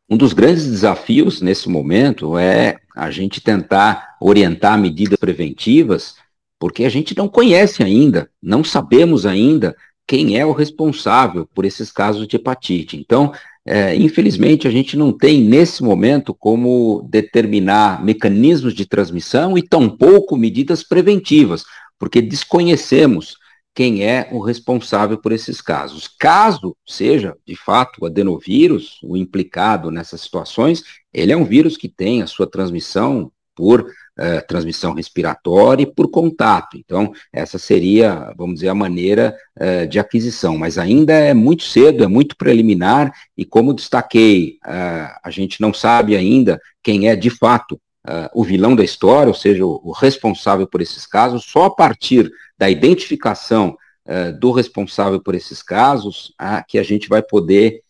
Um 0.08 0.16
dos 0.16 0.32
grandes 0.32 0.64
desafios 0.66 1.42
nesse 1.42 1.68
momento 1.68 2.38
é 2.38 2.76
a 2.94 3.10
gente 3.10 3.40
tentar 3.40 4.16
orientar 4.20 4.78
medidas 4.78 5.18
preventivas, 5.18 6.14
porque 6.58 6.84
a 6.84 6.88
gente 6.88 7.16
não 7.16 7.28
conhece 7.28 7.82
ainda, 7.82 8.30
não 8.42 8.64
sabemos 8.64 9.26
ainda 9.26 9.76
quem 10.06 10.38
é 10.38 10.46
o 10.46 10.52
responsável 10.52 11.46
por 11.52 11.64
esses 11.64 11.90
casos 11.90 12.26
de 12.26 12.36
hepatite. 12.36 12.96
Então, 12.96 13.32
é, 13.66 13.96
infelizmente, 13.96 14.68
a 14.68 14.70
gente 14.70 14.96
não 14.96 15.12
tem 15.12 15.42
nesse 15.42 15.82
momento 15.82 16.32
como 16.32 17.06
determinar 17.10 18.02
mecanismos 18.02 18.72
de 18.72 18.86
transmissão 18.86 19.58
e 19.58 19.62
tampouco 19.62 20.36
medidas 20.36 20.84
preventivas, 20.84 21.64
porque 21.98 22.20
desconhecemos 22.20 23.36
quem 23.74 24.04
é 24.04 24.28
o 24.32 24.40
responsável 24.40 25.18
por 25.18 25.32
esses 25.32 25.60
casos. 25.60 26.08
Caso 26.08 26.74
seja, 26.86 27.36
de 27.46 27.54
fato, 27.54 27.98
o 28.00 28.06
adenovírus 28.06 28.98
o 29.02 29.18
implicado 29.18 29.90
nessas 29.90 30.22
situações, 30.22 30.82
ele 31.12 31.30
é 31.30 31.36
um 31.36 31.44
vírus 31.44 31.76
que 31.76 31.88
tem 31.88 32.22
a 32.22 32.26
sua 32.26 32.46
transmissão 32.46 33.30
por 33.54 33.90
eh, 34.18 34.40
transmissão 34.42 34.94
respiratória 34.94 35.82
e 35.82 35.86
por 35.86 36.10
contato. 36.10 36.78
Então, 36.78 37.12
essa 37.32 37.58
seria, 37.58 38.32
vamos 38.36 38.56
dizer, 38.56 38.68
a 38.68 38.74
maneira 38.74 39.34
eh, 39.58 39.86
de 39.86 39.98
aquisição, 39.98 40.56
mas 40.56 40.78
ainda 40.78 41.12
é 41.12 41.34
muito 41.34 41.64
cedo, 41.64 42.02
é 42.02 42.06
muito 42.06 42.34
preliminar, 42.36 43.12
e 43.36 43.44
como 43.44 43.74
destaquei, 43.74 44.58
eh, 44.66 45.14
a 45.22 45.30
gente 45.30 45.60
não 45.60 45.72
sabe 45.74 46.16
ainda 46.16 46.58
quem 46.82 47.08
é 47.08 47.16
de 47.16 47.28
fato 47.28 47.78
uh, 48.06 48.30
o 48.32 48.44
vilão 48.44 48.74
da 48.74 48.84
história, 48.84 49.28
ou 49.28 49.34
seja, 49.34 49.64
o, 49.64 49.80
o, 49.82 49.92
responsável 49.92 50.66
por 50.66 50.80
esses 50.80 51.06
casos, 51.06 51.44
só 51.44 51.64
a 51.64 51.70
partir 51.70 52.30
da 52.56 52.70
identificação 52.70 53.76
uh, 54.06 54.38
do 54.38 54.52
responsável 54.52 55.20
por 55.20 55.34
esses 55.34 55.62
casos 55.62 56.32
uh, 56.40 56.64
que 56.66 56.78
a 56.78 56.82
gente 56.82 57.08
vai 57.08 57.22
poder, 57.22 57.82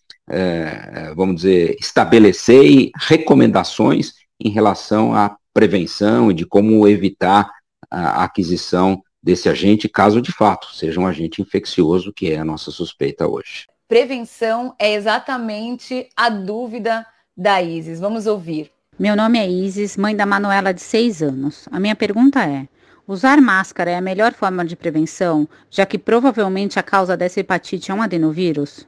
vamos 1.15 1.37
dizer, 1.37 1.77
estabelecer 1.79 2.91
recomendações 2.97 4.15
em 4.41 4.51
relação 4.51 5.15
à 5.15 5.37
prevenção 5.55 6.33
e 6.33 6.35
de 6.35 6.45
como 6.45 6.89
evitar 6.89 7.49
a 7.89 8.25
aquisição 8.25 9.01
desse 9.23 9.49
agente, 9.49 9.89
caso 9.89 10.21
de 10.21 10.33
fato 10.33 10.75
seja 10.75 10.99
um 11.01 11.07
agente 11.07 11.41
infeccioso, 11.41 12.13
que 12.13 12.33
é 12.33 12.39
a 12.39 12.45
nossa 12.45 12.73
suspeita 12.73 13.25
hoje. 13.29 13.67
Prevenção 13.87 14.75
é 14.81 14.95
exatamente 14.95 16.09
a 16.17 16.29
dúvida 16.29 17.07
da 17.37 17.63
Isis. 17.63 18.01
Vamos 18.01 18.27
ouvir. 18.27 18.73
Meu 18.99 19.15
nome 19.15 19.39
é 19.39 19.47
Isis, 19.47 19.95
mãe 19.95 20.17
da 20.17 20.25
Manuela 20.25 20.73
de 20.73 20.81
6 20.81 21.23
anos. 21.23 21.69
A 21.71 21.79
minha 21.79 21.95
pergunta 21.95 22.43
é: 22.43 22.67
usar 23.07 23.43
máscara 23.43 23.91
é 23.91 23.97
a 23.97 24.01
melhor 24.01 24.33
forma 24.33 24.65
de 24.65 24.75
prevenção, 24.75 25.47
já 25.71 25.85
que 25.85 25.99
provavelmente 25.99 26.79
a 26.79 26.83
causa 26.83 27.15
dessa 27.15 27.41
hepatite 27.41 27.91
é 27.91 27.95
um 27.95 28.01
adenovírus? 28.01 28.87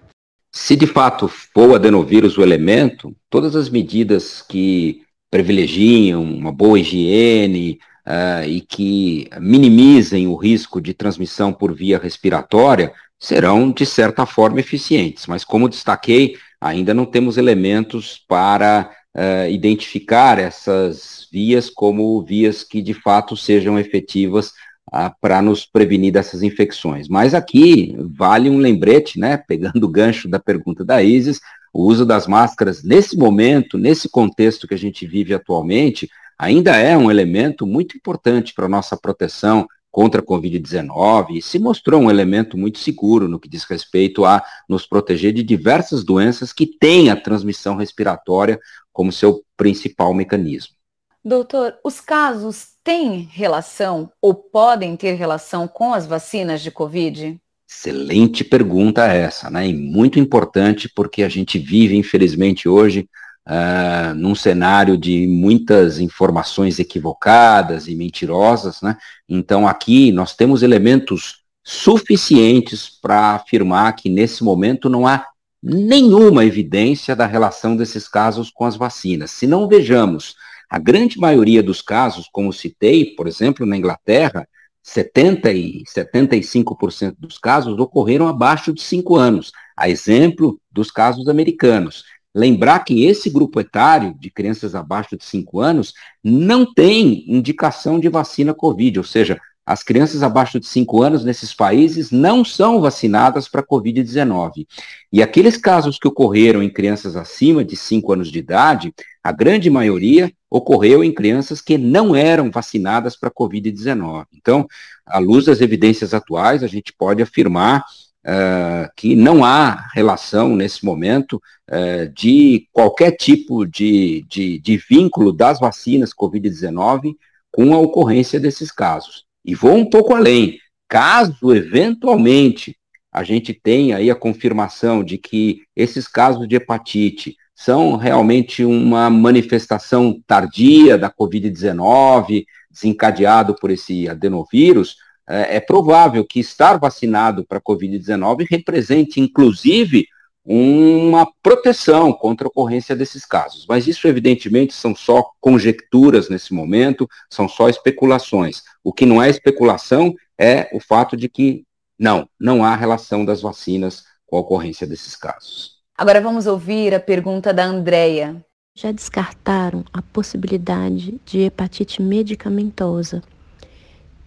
Se 0.50 0.74
de 0.74 0.86
fato 0.86 1.28
for 1.28 1.70
o 1.70 1.74
adenovírus 1.74 2.38
o 2.38 2.42
elemento, 2.42 3.14
todas 3.28 3.54
as 3.54 3.68
medidas 3.68 4.40
que 4.40 5.02
privilegiam 5.30 6.22
uma 6.22 6.50
boa 6.50 6.80
higiene 6.80 7.78
uh, 8.06 8.48
e 8.48 8.62
que 8.62 9.28
minimizem 9.38 10.26
o 10.26 10.36
risco 10.36 10.80
de 10.80 10.94
transmissão 10.94 11.52
por 11.52 11.74
via 11.74 11.98
respiratória 11.98 12.94
serão, 13.18 13.70
de 13.70 13.84
certa 13.84 14.24
forma, 14.24 14.58
eficientes. 14.58 15.26
Mas, 15.26 15.44
como 15.44 15.68
destaquei, 15.68 16.34
ainda 16.58 16.94
não 16.94 17.04
temos 17.04 17.36
elementos 17.36 18.24
para 18.26 18.90
uh, 19.18 19.50
identificar 19.50 20.38
essas 20.38 21.26
vias 21.32 21.68
como 21.68 22.22
vias 22.22 22.62
que 22.62 22.80
de 22.80 22.94
fato 22.94 23.36
sejam 23.36 23.78
efetivas 23.78 24.50
uh, 24.92 25.10
para 25.20 25.42
nos 25.42 25.66
prevenir 25.66 26.12
dessas 26.12 26.42
infecções. 26.42 27.08
Mas 27.08 27.34
aqui 27.34 27.96
vale 28.16 28.48
um 28.48 28.58
lembrete, 28.58 29.18
né, 29.18 29.36
pegando 29.36 29.84
o 29.84 29.90
gancho 29.90 30.28
da 30.28 30.38
pergunta 30.38 30.84
da 30.84 31.02
Isis, 31.02 31.40
o 31.72 31.84
uso 31.84 32.06
das 32.06 32.26
máscaras 32.26 32.84
nesse 32.84 33.16
momento, 33.16 33.76
nesse 33.76 34.08
contexto 34.08 34.68
que 34.68 34.74
a 34.74 34.78
gente 34.78 35.06
vive 35.06 35.34
atualmente, 35.34 36.08
ainda 36.38 36.76
é 36.76 36.96
um 36.96 37.10
elemento 37.10 37.66
muito 37.66 37.96
importante 37.96 38.54
para 38.54 38.66
a 38.66 38.70
nossa 38.70 38.96
proteção 38.96 39.66
contra 39.98 40.20
a 40.20 40.24
Covid-19 40.24 41.38
e 41.38 41.42
se 41.42 41.58
mostrou 41.58 42.00
um 42.00 42.08
elemento 42.08 42.56
muito 42.56 42.78
seguro 42.78 43.26
no 43.26 43.40
que 43.40 43.48
diz 43.48 43.64
respeito 43.64 44.24
a 44.24 44.40
nos 44.68 44.86
proteger 44.86 45.32
de 45.32 45.42
diversas 45.42 46.04
doenças 46.04 46.52
que 46.52 46.66
têm 46.66 47.10
a 47.10 47.20
transmissão 47.20 47.74
respiratória 47.74 48.60
como 48.92 49.10
seu 49.10 49.42
principal 49.56 50.14
mecanismo. 50.14 50.76
Doutor, 51.24 51.74
os 51.84 52.00
casos 52.00 52.74
têm 52.84 53.28
relação 53.32 54.08
ou 54.22 54.32
podem 54.32 54.94
ter 54.94 55.14
relação 55.14 55.66
com 55.66 55.92
as 55.92 56.06
vacinas 56.06 56.60
de 56.60 56.70
Covid? 56.70 57.36
Excelente 57.68 58.44
pergunta 58.44 59.04
essa, 59.04 59.50
né? 59.50 59.66
E 59.66 59.74
muito 59.74 60.20
importante 60.20 60.88
porque 60.94 61.24
a 61.24 61.28
gente 61.28 61.58
vive, 61.58 61.96
infelizmente, 61.96 62.68
hoje 62.68 63.08
uh, 63.48 64.14
num 64.14 64.34
cenário 64.34 64.96
de 64.96 65.26
muitas 65.26 65.98
informações 65.98 66.78
equivocadas 66.78 67.88
e 67.88 67.94
mentirosas, 67.94 68.82
né? 68.82 68.96
Então 69.28 69.66
aqui 69.66 70.12
nós 70.12 70.36
temos 70.36 70.62
elementos 70.62 71.38
suficientes 71.64 72.88
para 72.88 73.34
afirmar 73.34 73.94
que 73.96 74.08
nesse 74.08 74.44
momento 74.44 74.88
não 74.88 75.06
há 75.06 75.26
nenhuma 75.62 76.44
evidência 76.44 77.16
da 77.16 77.26
relação 77.26 77.76
desses 77.76 78.08
casos 78.08 78.50
com 78.50 78.64
as 78.64 78.76
vacinas. 78.76 79.30
Se 79.30 79.46
não 79.46 79.66
vejamos 79.66 80.36
a 80.70 80.78
grande 80.78 81.18
maioria 81.18 81.62
dos 81.62 81.82
casos, 81.82 82.28
como 82.30 82.52
citei, 82.52 83.14
por 83.16 83.26
exemplo, 83.26 83.66
na 83.66 83.76
Inglaterra, 83.76 84.46
70 84.82 85.52
e 85.52 85.82
75% 85.84 87.16
dos 87.18 87.38
casos 87.38 87.78
ocorreram 87.78 88.28
abaixo 88.28 88.72
de 88.72 88.80
5 88.80 89.16
anos, 89.16 89.52
a 89.76 89.88
exemplo 89.88 90.60
dos 90.70 90.90
casos 90.90 91.28
americanos. 91.28 92.04
Lembrar 92.34 92.80
que 92.80 93.04
esse 93.04 93.30
grupo 93.30 93.60
etário 93.60 94.14
de 94.18 94.30
crianças 94.30 94.74
abaixo 94.74 95.16
de 95.16 95.24
5 95.24 95.60
anos 95.60 95.92
não 96.22 96.72
tem 96.72 97.24
indicação 97.26 97.98
de 97.98 98.08
vacina 98.08 98.54
Covid, 98.54 98.98
ou 98.98 99.04
seja, 99.04 99.40
as 99.68 99.82
crianças 99.82 100.22
abaixo 100.22 100.58
de 100.58 100.66
5 100.66 101.02
anos 101.02 101.24
nesses 101.24 101.52
países 101.52 102.10
não 102.10 102.42
são 102.42 102.80
vacinadas 102.80 103.48
para 103.48 103.62
Covid-19. 103.62 104.66
E 105.12 105.22
aqueles 105.22 105.58
casos 105.58 105.98
que 105.98 106.08
ocorreram 106.08 106.62
em 106.62 106.70
crianças 106.70 107.16
acima 107.16 107.62
de 107.62 107.76
5 107.76 108.10
anos 108.14 108.32
de 108.32 108.38
idade, 108.38 108.94
a 109.22 109.30
grande 109.30 109.68
maioria 109.68 110.32
ocorreu 110.50 111.04
em 111.04 111.12
crianças 111.12 111.60
que 111.60 111.76
não 111.76 112.16
eram 112.16 112.50
vacinadas 112.50 113.14
para 113.14 113.30
Covid-19. 113.30 114.24
Então, 114.32 114.66
à 115.04 115.18
luz 115.18 115.44
das 115.44 115.60
evidências 115.60 116.14
atuais, 116.14 116.62
a 116.62 116.66
gente 116.66 116.90
pode 116.94 117.22
afirmar 117.22 117.84
uh, 118.28 118.88
que 118.94 119.16
não 119.16 119.42
há 119.42 119.88
relação 119.94 120.54
nesse 120.54 120.84
momento 120.84 121.40
uh, 121.70 122.12
de 122.14 122.68
qualquer 122.72 123.12
tipo 123.12 123.64
de, 123.64 124.24
de, 124.28 124.58
de 124.58 124.76
vínculo 124.76 125.32
das 125.32 125.58
vacinas 125.58 126.12
Covid-19 126.12 127.14
com 127.50 127.74
a 127.74 127.78
ocorrência 127.78 128.38
desses 128.38 128.70
casos. 128.70 129.24
E 129.44 129.54
vou 129.54 129.74
um 129.74 129.88
pouco 129.88 130.14
além. 130.14 130.58
Caso, 130.86 131.54
eventualmente, 131.54 132.76
a 133.10 133.24
gente 133.24 133.54
tenha 133.54 133.96
aí 133.96 134.10
a 134.10 134.14
confirmação 134.14 135.02
de 135.02 135.16
que 135.16 135.62
esses 135.74 136.06
casos 136.06 136.46
de 136.46 136.56
hepatite 136.56 137.36
são 137.54 137.96
realmente 137.96 138.64
uma 138.64 139.10
manifestação 139.10 140.22
tardia 140.26 140.96
da 140.96 141.10
Covid-19, 141.10 142.44
desencadeado 142.70 143.56
por 143.56 143.70
esse 143.70 144.08
adenovírus, 144.08 144.96
é, 145.28 145.56
é 145.56 145.60
provável 145.60 146.24
que 146.24 146.40
estar 146.40 146.78
vacinado 146.78 147.44
para 147.44 147.60
Covid-19 147.60 148.46
represente, 148.48 149.20
inclusive, 149.20 150.06
uma 150.50 151.30
proteção 151.42 152.10
contra 152.10 152.46
a 152.46 152.48
ocorrência 152.48 152.96
desses 152.96 153.26
casos. 153.26 153.66
Mas 153.68 153.86
isso, 153.86 154.08
evidentemente, 154.08 154.72
são 154.72 154.96
só 154.96 155.30
conjecturas 155.40 156.30
nesse 156.30 156.54
momento, 156.54 157.06
são 157.28 157.46
só 157.46 157.68
especulações. 157.68 158.62
O 158.82 158.90
que 158.90 159.04
não 159.04 159.22
é 159.22 159.28
especulação 159.28 160.14
é 160.38 160.70
o 160.72 160.80
fato 160.80 161.16
de 161.16 161.28
que 161.28 161.64
não, 161.98 162.26
não 162.40 162.64
há 162.64 162.74
relação 162.74 163.26
das 163.26 163.42
vacinas 163.42 164.04
com 164.24 164.38
a 164.38 164.40
ocorrência 164.40 164.86
desses 164.86 165.14
casos. 165.14 165.76
Agora 165.96 166.20
vamos 166.20 166.46
ouvir 166.46 166.94
a 166.94 167.00
pergunta 167.00 167.52
da 167.52 167.64
Andrea. 167.64 168.42
Já 168.74 168.92
descartaram 168.92 169.84
a 169.92 170.00
possibilidade 170.00 171.20
de 171.26 171.40
hepatite 171.40 172.00
medicamentosa? 172.00 173.22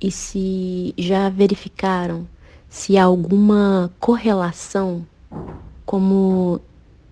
E 0.01 0.09
se 0.09 0.93
já 0.97 1.29
verificaram 1.29 2.27
se 2.67 2.97
há 2.97 3.03
alguma 3.03 3.91
correlação 3.99 5.05
como 5.85 6.59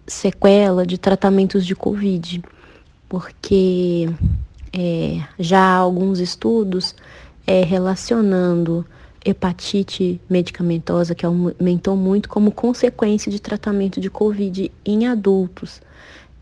sequela 0.07 0.85
de 0.85 0.97
tratamentos 0.97 1.65
de 1.65 1.75
Covid, 1.75 2.41
porque 3.07 4.09
é, 4.73 5.21
já 5.37 5.59
há 5.59 5.75
alguns 5.75 6.19
estudos 6.19 6.95
é, 7.45 7.63
relacionando 7.63 8.85
hepatite 9.23 10.19
medicamentosa, 10.29 11.13
que 11.13 11.25
aumentou 11.25 11.95
muito 11.95 12.29
como 12.29 12.51
consequência 12.51 13.31
de 13.31 13.39
tratamento 13.39 13.99
de 13.99 14.09
Covid 14.09 14.71
em 14.85 15.07
adultos. 15.07 15.81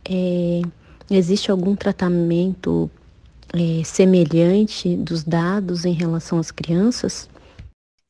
É, 0.08 0.62
existe 1.10 1.50
algum 1.50 1.76
tratamento 1.76 2.90
é, 3.54 3.84
semelhante 3.84 4.96
dos 4.96 5.24
dados 5.24 5.86
em 5.86 5.94
relação 5.94 6.40
às 6.40 6.52
crianças? 6.52 7.30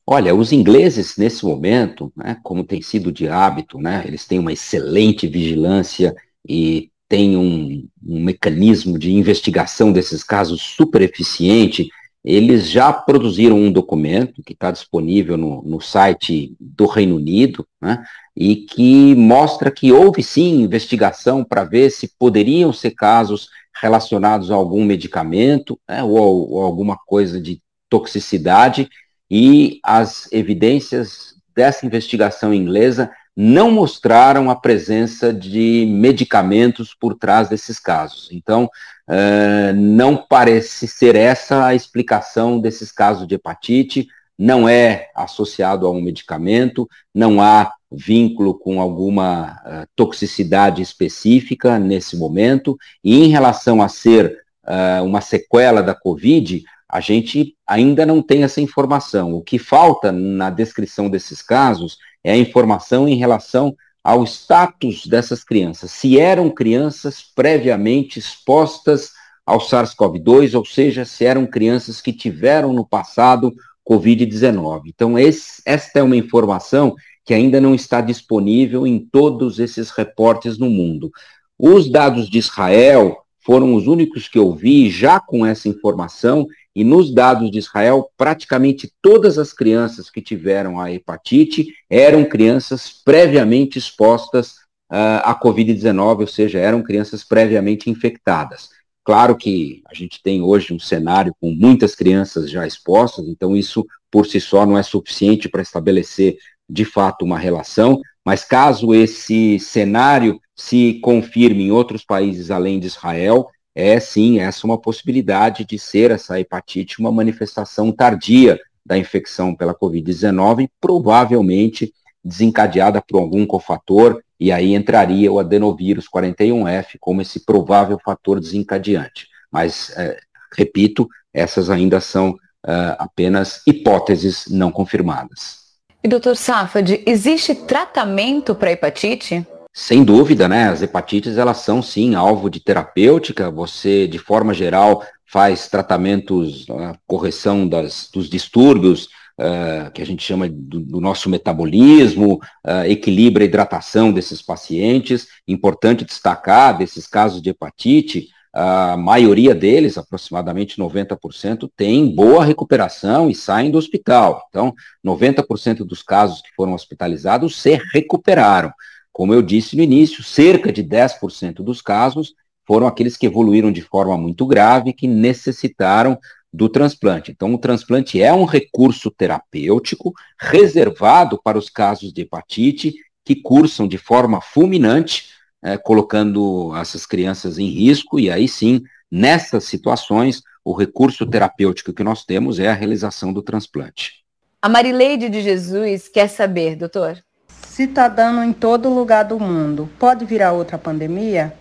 Olha, 0.06 0.34
os 0.34 0.52
ingleses, 0.52 1.16
nesse 1.18 1.44
momento, 1.44 2.10
né, 2.16 2.36
como 2.42 2.64
tem 2.64 2.80
sido 2.80 3.12
de 3.12 3.28
hábito, 3.28 3.78
né, 3.78 4.02
eles 4.06 4.26
têm 4.26 4.38
uma 4.38 4.52
excelente 4.52 5.26
vigilância 5.26 6.16
e 6.48 6.90
têm 7.08 7.36
um, 7.36 7.86
um 8.06 8.22
mecanismo 8.22 8.98
de 8.98 9.12
investigação 9.12 9.92
desses 9.92 10.22
casos 10.22 10.62
super 10.62 11.02
eficiente. 11.02 11.88
Eles 12.28 12.68
já 12.68 12.92
produziram 12.92 13.56
um 13.56 13.72
documento 13.72 14.42
que 14.42 14.52
está 14.52 14.70
disponível 14.70 15.38
no, 15.38 15.62
no, 15.62 15.80
site 15.80 16.54
do 16.60 16.84
Reino 16.84 17.16
Unido, 17.16 17.66
né, 17.80 18.04
e 18.36 18.54
que 18.54 19.14
mostra 19.14 19.70
que 19.70 19.90
houve 19.90 20.22
sim 20.22 20.60
investigação 20.60 21.42
para 21.42 21.64
ver 21.64 21.88
se 21.88 22.12
poderiam 22.18 22.70
ser 22.70 22.90
casos 22.90 23.48
relacionados 23.80 24.50
a 24.50 24.54
algum 24.54 24.84
medicamento 24.84 25.80
né, 25.88 26.04
ou, 26.04 26.50
ou 26.52 26.62
alguma 26.62 26.98
coisa 26.98 27.40
de 27.40 27.62
toxicidade 27.88 28.90
e 29.30 29.80
as 29.82 30.30
evidências 30.30 31.34
dessa 31.56 31.86
investigação 31.86 32.52
inglesa 32.52 33.10
não 33.40 33.70
mostraram 33.70 34.50
a 34.50 34.56
presença 34.56 35.32
de 35.32 35.86
medicamentos 35.88 36.92
por 36.92 37.14
trás 37.14 37.48
desses 37.48 37.78
casos. 37.78 38.28
Então, 38.32 38.64
uh, 38.64 39.72
não 39.76 40.16
parece 40.16 40.88
ser 40.88 41.14
essa 41.14 41.64
a 41.64 41.72
explicação 41.72 42.58
desses 42.58 42.90
casos 42.90 43.28
de 43.28 43.36
hepatite, 43.36 44.08
não 44.36 44.68
é 44.68 45.08
associado 45.14 45.86
a 45.86 45.90
um 45.92 46.00
medicamento, 46.00 46.88
não 47.14 47.40
há 47.40 47.72
vínculo 47.88 48.58
com 48.58 48.80
alguma 48.80 49.52
uh, 49.64 49.88
toxicidade 49.94 50.82
específica 50.82 51.78
nesse 51.78 52.16
momento, 52.16 52.76
e 53.04 53.22
em 53.22 53.28
relação 53.28 53.80
a 53.80 53.86
ser 53.86 54.36
uh, 54.66 55.04
uma 55.04 55.20
sequela 55.20 55.80
da 55.80 55.94
Covid, 55.94 56.64
a 56.88 56.98
gente 56.98 57.54
ainda 57.64 58.04
não 58.04 58.20
tem 58.20 58.42
essa 58.42 58.60
informação. 58.60 59.34
O 59.34 59.42
que 59.42 59.60
falta 59.60 60.10
na 60.10 60.50
descrição 60.50 61.08
desses 61.08 61.40
casos 61.40 61.98
é 62.24 62.32
a 62.32 62.36
informação 62.36 63.08
em 63.08 63.16
relação 63.16 63.74
ao 64.02 64.24
status 64.24 65.06
dessas 65.06 65.44
crianças. 65.44 65.90
Se 65.90 66.18
eram 66.18 66.50
crianças 66.50 67.22
previamente 67.34 68.18
expostas 68.18 69.10
ao 69.44 69.58
SARS-CoV-2, 69.58 70.54
ou 70.54 70.64
seja, 70.64 71.04
se 71.04 71.24
eram 71.24 71.46
crianças 71.46 72.00
que 72.00 72.12
tiveram 72.12 72.72
no 72.72 72.86
passado 72.86 73.54
Covid-19. 73.88 74.82
Então, 74.86 75.18
esse, 75.18 75.62
esta 75.64 76.00
é 76.00 76.02
uma 76.02 76.16
informação 76.16 76.94
que 77.24 77.32
ainda 77.32 77.60
não 77.60 77.74
está 77.74 78.00
disponível 78.00 78.86
em 78.86 78.98
todos 78.98 79.58
esses 79.58 79.90
reportes 79.90 80.58
no 80.58 80.68
mundo. 80.68 81.10
Os 81.58 81.90
dados 81.90 82.28
de 82.28 82.38
Israel 82.38 83.18
foram 83.40 83.74
os 83.74 83.86
únicos 83.86 84.28
que 84.28 84.38
eu 84.38 84.54
vi 84.54 84.90
já 84.90 85.18
com 85.18 85.44
essa 85.44 85.68
informação 85.68 86.46
e 86.78 86.84
nos 86.84 87.12
dados 87.12 87.50
de 87.50 87.58
Israel, 87.58 88.08
praticamente 88.16 88.88
todas 89.02 89.36
as 89.36 89.52
crianças 89.52 90.08
que 90.08 90.22
tiveram 90.22 90.78
a 90.78 90.92
hepatite 90.92 91.74
eram 91.90 92.24
crianças 92.24 93.02
previamente 93.04 93.80
expostas 93.80 94.52
uh, 94.88 95.18
à 95.24 95.34
Covid-19, 95.34 96.20
ou 96.20 96.26
seja, 96.28 96.60
eram 96.60 96.80
crianças 96.80 97.24
previamente 97.24 97.90
infectadas. 97.90 98.68
Claro 99.02 99.36
que 99.36 99.82
a 99.90 99.92
gente 99.92 100.22
tem 100.22 100.40
hoje 100.40 100.72
um 100.72 100.78
cenário 100.78 101.34
com 101.40 101.50
muitas 101.50 101.96
crianças 101.96 102.48
já 102.48 102.64
expostas, 102.64 103.26
então 103.26 103.56
isso 103.56 103.84
por 104.08 104.24
si 104.24 104.40
só 104.40 104.64
não 104.64 104.78
é 104.78 104.82
suficiente 104.84 105.48
para 105.48 105.62
estabelecer 105.62 106.36
de 106.70 106.84
fato 106.84 107.24
uma 107.24 107.40
relação, 107.40 108.00
mas 108.24 108.44
caso 108.44 108.94
esse 108.94 109.58
cenário 109.58 110.40
se 110.54 111.00
confirme 111.02 111.64
em 111.64 111.72
outros 111.72 112.04
países 112.04 112.52
além 112.52 112.78
de 112.78 112.86
Israel, 112.86 113.48
é 113.78 114.00
sim 114.00 114.40
essa 114.40 114.66
uma 114.66 114.76
possibilidade 114.76 115.64
de 115.64 115.78
ser 115.78 116.10
essa 116.10 116.40
hepatite 116.40 116.98
uma 116.98 117.12
manifestação 117.12 117.92
tardia 117.92 118.58
da 118.84 118.98
infecção 118.98 119.54
pela 119.54 119.72
Covid-19, 119.72 120.68
provavelmente 120.80 121.94
desencadeada 122.24 123.00
por 123.00 123.20
algum 123.20 123.46
cofator, 123.46 124.20
e 124.40 124.50
aí 124.50 124.74
entraria 124.74 125.30
o 125.32 125.38
adenovírus 125.38 126.06
41F 126.12 126.96
como 126.98 127.22
esse 127.22 127.44
provável 127.44 128.00
fator 128.04 128.40
desencadeante. 128.40 129.28
Mas, 129.48 129.96
é, 129.96 130.18
repito, 130.56 131.08
essas 131.32 131.70
ainda 131.70 132.00
são 132.00 132.34
é, 132.66 132.96
apenas 132.98 133.62
hipóteses 133.64 134.46
não 134.50 134.72
confirmadas. 134.72 135.68
E 136.02 136.08
doutor 136.08 136.36
Safad, 136.36 137.00
existe 137.06 137.54
tratamento 137.54 138.56
para 138.56 138.72
hepatite? 138.72 139.46
Sem 139.72 140.02
dúvida, 140.02 140.48
né? 140.48 140.68
As 140.68 140.82
hepatites 140.82 141.38
elas 141.38 141.58
são 141.58 141.80
sim 141.80 142.14
alvo 142.14 142.50
de 142.50 142.60
terapêutica. 142.60 143.50
Você, 143.50 144.06
de 144.06 144.18
forma 144.18 144.52
geral, 144.52 145.04
faz 145.24 145.68
tratamentos, 145.68 146.66
correção 147.06 147.68
das, 147.68 148.08
dos 148.12 148.28
distúrbios 148.28 149.08
uh, 149.38 149.90
que 149.92 150.02
a 150.02 150.06
gente 150.06 150.22
chama 150.22 150.48
do, 150.48 150.80
do 150.80 151.00
nosso 151.00 151.28
metabolismo, 151.30 152.40
uh, 152.66 152.84
equilibra 152.86 153.44
a 153.44 153.46
hidratação 153.46 154.12
desses 154.12 154.42
pacientes. 154.42 155.28
Importante 155.46 156.04
destacar 156.04 156.76
desses 156.76 157.06
casos 157.06 157.40
de 157.40 157.50
hepatite, 157.50 158.28
a 158.52 158.96
maioria 158.96 159.54
deles, 159.54 159.96
aproximadamente 159.98 160.80
90%, 160.80 161.70
tem 161.76 162.12
boa 162.12 162.44
recuperação 162.44 163.30
e 163.30 163.34
saem 163.34 163.70
do 163.70 163.78
hospital. 163.78 164.46
Então, 164.48 164.74
90% 165.04 165.84
dos 165.84 166.02
casos 166.02 166.40
que 166.40 166.48
foram 166.56 166.74
hospitalizados 166.74 167.60
se 167.60 167.78
recuperaram. 167.92 168.72
Como 169.18 169.34
eu 169.34 169.42
disse 169.42 169.74
no 169.74 169.82
início, 169.82 170.22
cerca 170.22 170.72
de 170.72 170.80
10% 170.80 171.54
dos 171.54 171.82
casos 171.82 172.34
foram 172.64 172.86
aqueles 172.86 173.16
que 173.16 173.26
evoluíram 173.26 173.72
de 173.72 173.82
forma 173.82 174.16
muito 174.16 174.46
grave, 174.46 174.92
que 174.92 175.08
necessitaram 175.08 176.16
do 176.52 176.68
transplante. 176.68 177.32
Então, 177.32 177.52
o 177.52 177.58
transplante 177.58 178.22
é 178.22 178.32
um 178.32 178.44
recurso 178.44 179.10
terapêutico 179.10 180.12
reservado 180.40 181.36
para 181.42 181.58
os 181.58 181.68
casos 181.68 182.12
de 182.12 182.20
hepatite 182.20 182.94
que 183.24 183.34
cursam 183.34 183.88
de 183.88 183.98
forma 183.98 184.40
fulminante, 184.40 185.30
é, 185.60 185.76
colocando 185.76 186.72
essas 186.76 187.04
crianças 187.04 187.58
em 187.58 187.66
risco, 187.66 188.20
e 188.20 188.30
aí 188.30 188.46
sim, 188.46 188.84
nessas 189.10 189.64
situações, 189.64 190.42
o 190.64 190.72
recurso 190.72 191.26
terapêutico 191.26 191.92
que 191.92 192.04
nós 192.04 192.24
temos 192.24 192.60
é 192.60 192.68
a 192.68 192.72
realização 192.72 193.32
do 193.32 193.42
transplante. 193.42 194.24
A 194.62 194.68
Marileide 194.68 195.28
de 195.28 195.42
Jesus 195.42 196.06
quer 196.08 196.28
saber, 196.28 196.76
doutor. 196.76 197.20
Se 197.66 197.84
está 197.84 198.08
dando 198.08 198.42
em 198.42 198.52
todo 198.52 198.92
lugar 198.92 199.24
do 199.24 199.38
mundo, 199.38 199.88
pode 199.98 200.24
virar 200.24 200.52
outra 200.52 200.76
pandemia? 200.76 201.54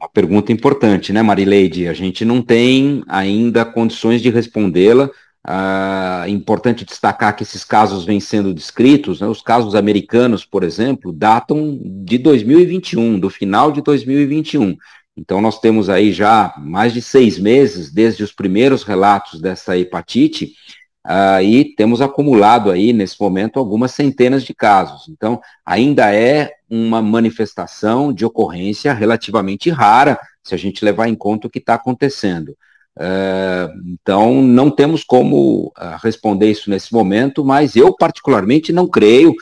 Uma 0.00 0.08
pergunta 0.08 0.50
importante, 0.50 1.12
né, 1.12 1.22
Marileide? 1.22 1.86
A 1.86 1.92
gente 1.92 2.24
não 2.24 2.42
tem 2.42 3.04
ainda 3.06 3.64
condições 3.64 4.20
de 4.20 4.30
respondê-la. 4.30 5.08
Ah, 5.44 6.24
importante 6.28 6.84
destacar 6.84 7.34
que 7.34 7.42
esses 7.42 7.64
casos 7.64 8.04
vêm 8.04 8.20
sendo 8.20 8.54
descritos, 8.54 9.20
né, 9.20 9.26
os 9.26 9.42
casos 9.42 9.74
americanos, 9.74 10.44
por 10.44 10.62
exemplo, 10.62 11.12
datam 11.12 11.78
de 11.82 12.16
2021, 12.18 13.18
do 13.18 13.28
final 13.28 13.72
de 13.72 13.82
2021. 13.82 14.76
Então, 15.16 15.40
nós 15.40 15.60
temos 15.60 15.88
aí 15.88 16.12
já 16.12 16.54
mais 16.58 16.92
de 16.92 17.02
seis 17.02 17.38
meses 17.38 17.92
desde 17.92 18.22
os 18.22 18.32
primeiros 18.32 18.82
relatos 18.82 19.40
dessa 19.40 19.76
hepatite, 19.76 20.54
Uh, 21.04 21.42
e 21.42 21.64
temos 21.74 22.00
acumulado 22.00 22.70
aí, 22.70 22.92
nesse 22.92 23.20
momento, 23.20 23.58
algumas 23.58 23.90
centenas 23.90 24.44
de 24.44 24.54
casos. 24.54 25.08
Então, 25.08 25.40
ainda 25.66 26.14
é 26.14 26.52
uma 26.70 27.02
manifestação 27.02 28.12
de 28.12 28.24
ocorrência 28.24 28.92
relativamente 28.92 29.68
rara, 29.68 30.18
se 30.44 30.54
a 30.54 30.58
gente 30.58 30.84
levar 30.84 31.08
em 31.08 31.14
conta 31.14 31.46
o 31.46 31.50
que 31.50 31.58
está 31.58 31.74
acontecendo. 31.74 32.56
Uh, 32.96 33.68
então, 33.88 34.40
não 34.42 34.70
temos 34.70 35.02
como 35.02 35.72
uh, 35.76 35.98
responder 36.00 36.50
isso 36.50 36.70
nesse 36.70 36.92
momento, 36.92 37.44
mas 37.44 37.74
eu, 37.74 37.94
particularmente, 37.96 38.72
não 38.72 38.86
creio, 38.86 39.34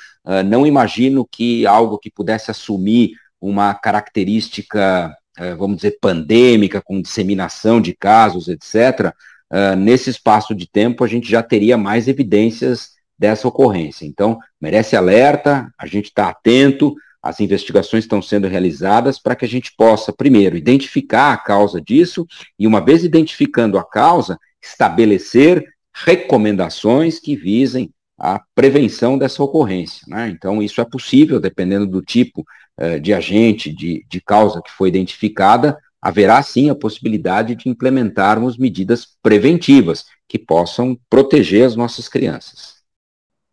não 0.45 0.67
imagino 0.67 1.27
que 1.29 1.67
algo 1.67 1.99
que 1.99 2.11
pudesse 2.11 2.51
assumir 2.51 3.13
uma 3.41 3.73
característica, 3.73 5.11
vamos 5.57 5.77
dizer, 5.77 5.97
pandêmica, 5.99 6.83
com 6.83 7.01
disseminação 7.01 7.81
de 7.81 7.95
casos, 7.95 8.47
etc., 8.47 9.15
uh, 9.53 9.77
nesse 9.77 10.11
espaço 10.11 10.55
de 10.55 10.69
tempo 10.69 11.05
a 11.05 11.09
gente 11.09 11.29
já 11.31 11.43
teria 11.43 11.77
mais 11.77 12.09
evidências 12.09 12.91
dessa 13.19 13.47
ocorrência. 13.47 14.07
Então, 14.07 14.39
merece 14.61 14.97
alerta, 14.97 15.71
a 15.79 15.87
gente 15.87 16.07
está 16.07 16.29
atento, 16.29 16.95
as 17.23 17.39
investigações 17.39 18.05
estão 18.05 18.23
sendo 18.23 18.49
realizadas 18.49 19.19
para 19.19 19.37
que 19.37 19.45
a 19.45 19.49
gente 19.49 19.75
possa, 19.77 20.13
primeiro, 20.13 20.57
identificar 20.57 21.33
a 21.33 21.37
causa 21.37 21.81
disso 21.81 22.27
e, 22.59 22.67
uma 22.67 22.81
vez 22.81 23.05
identificando 23.05 23.79
a 23.79 23.85
causa, 23.85 24.39
estabelecer 24.63 25.65
recomendações 25.95 27.21
que 27.21 27.37
visem 27.37 27.93
a 28.19 28.41
prevenção 28.55 29.19
dessa 29.19 29.43
ocorrência. 29.43 30.03
Né? 30.09 30.29
Então, 30.31 30.63
isso 30.63 30.81
é 30.81 30.85
possível, 30.85 31.39
dependendo 31.39 31.87
do 31.87 32.01
tipo 32.01 32.45
uh, 32.81 32.99
de 33.01 33.13
agente, 33.13 33.71
de, 33.71 34.05
de 34.09 34.21
causa 34.21 34.63
que 34.63 34.71
foi 34.71 34.89
identificada, 34.89 35.79
haverá 36.01 36.43
sim 36.43 36.71
a 36.71 36.75
possibilidade 36.75 37.55
de 37.55 37.69
implementarmos 37.69 38.57
medidas 38.57 39.07
preventivas 39.23 40.07
que 40.29 40.39
possam 40.39 40.99
proteger 41.09 41.67
as 41.67 41.77
nossas 41.77 42.09
crianças. 42.09 42.81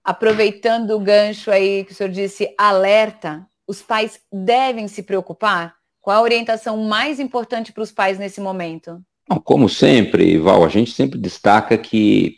Aproveitando 0.04 0.92
o 0.92 1.00
gancho 1.00 1.52
aí 1.52 1.84
que 1.84 1.92
o 1.92 1.96
senhor 1.96 2.10
disse, 2.10 2.54
alerta, 2.58 3.46
os 3.68 3.82
pais 3.82 4.20
devem 4.32 4.88
se 4.88 5.04
preocupar? 5.04 5.76
Qual 6.00 6.18
a 6.18 6.22
orientação 6.22 6.78
mais 6.78 7.20
importante 7.20 7.74
para 7.74 7.84
os 7.84 7.92
pais 7.92 8.18
nesse 8.18 8.40
momento? 8.40 9.02
como 9.44 9.68
sempre, 9.68 10.38
Val, 10.38 10.64
a 10.64 10.70
gente 10.70 10.92
sempre 10.92 11.20
destaca 11.20 11.78
que 11.78 12.38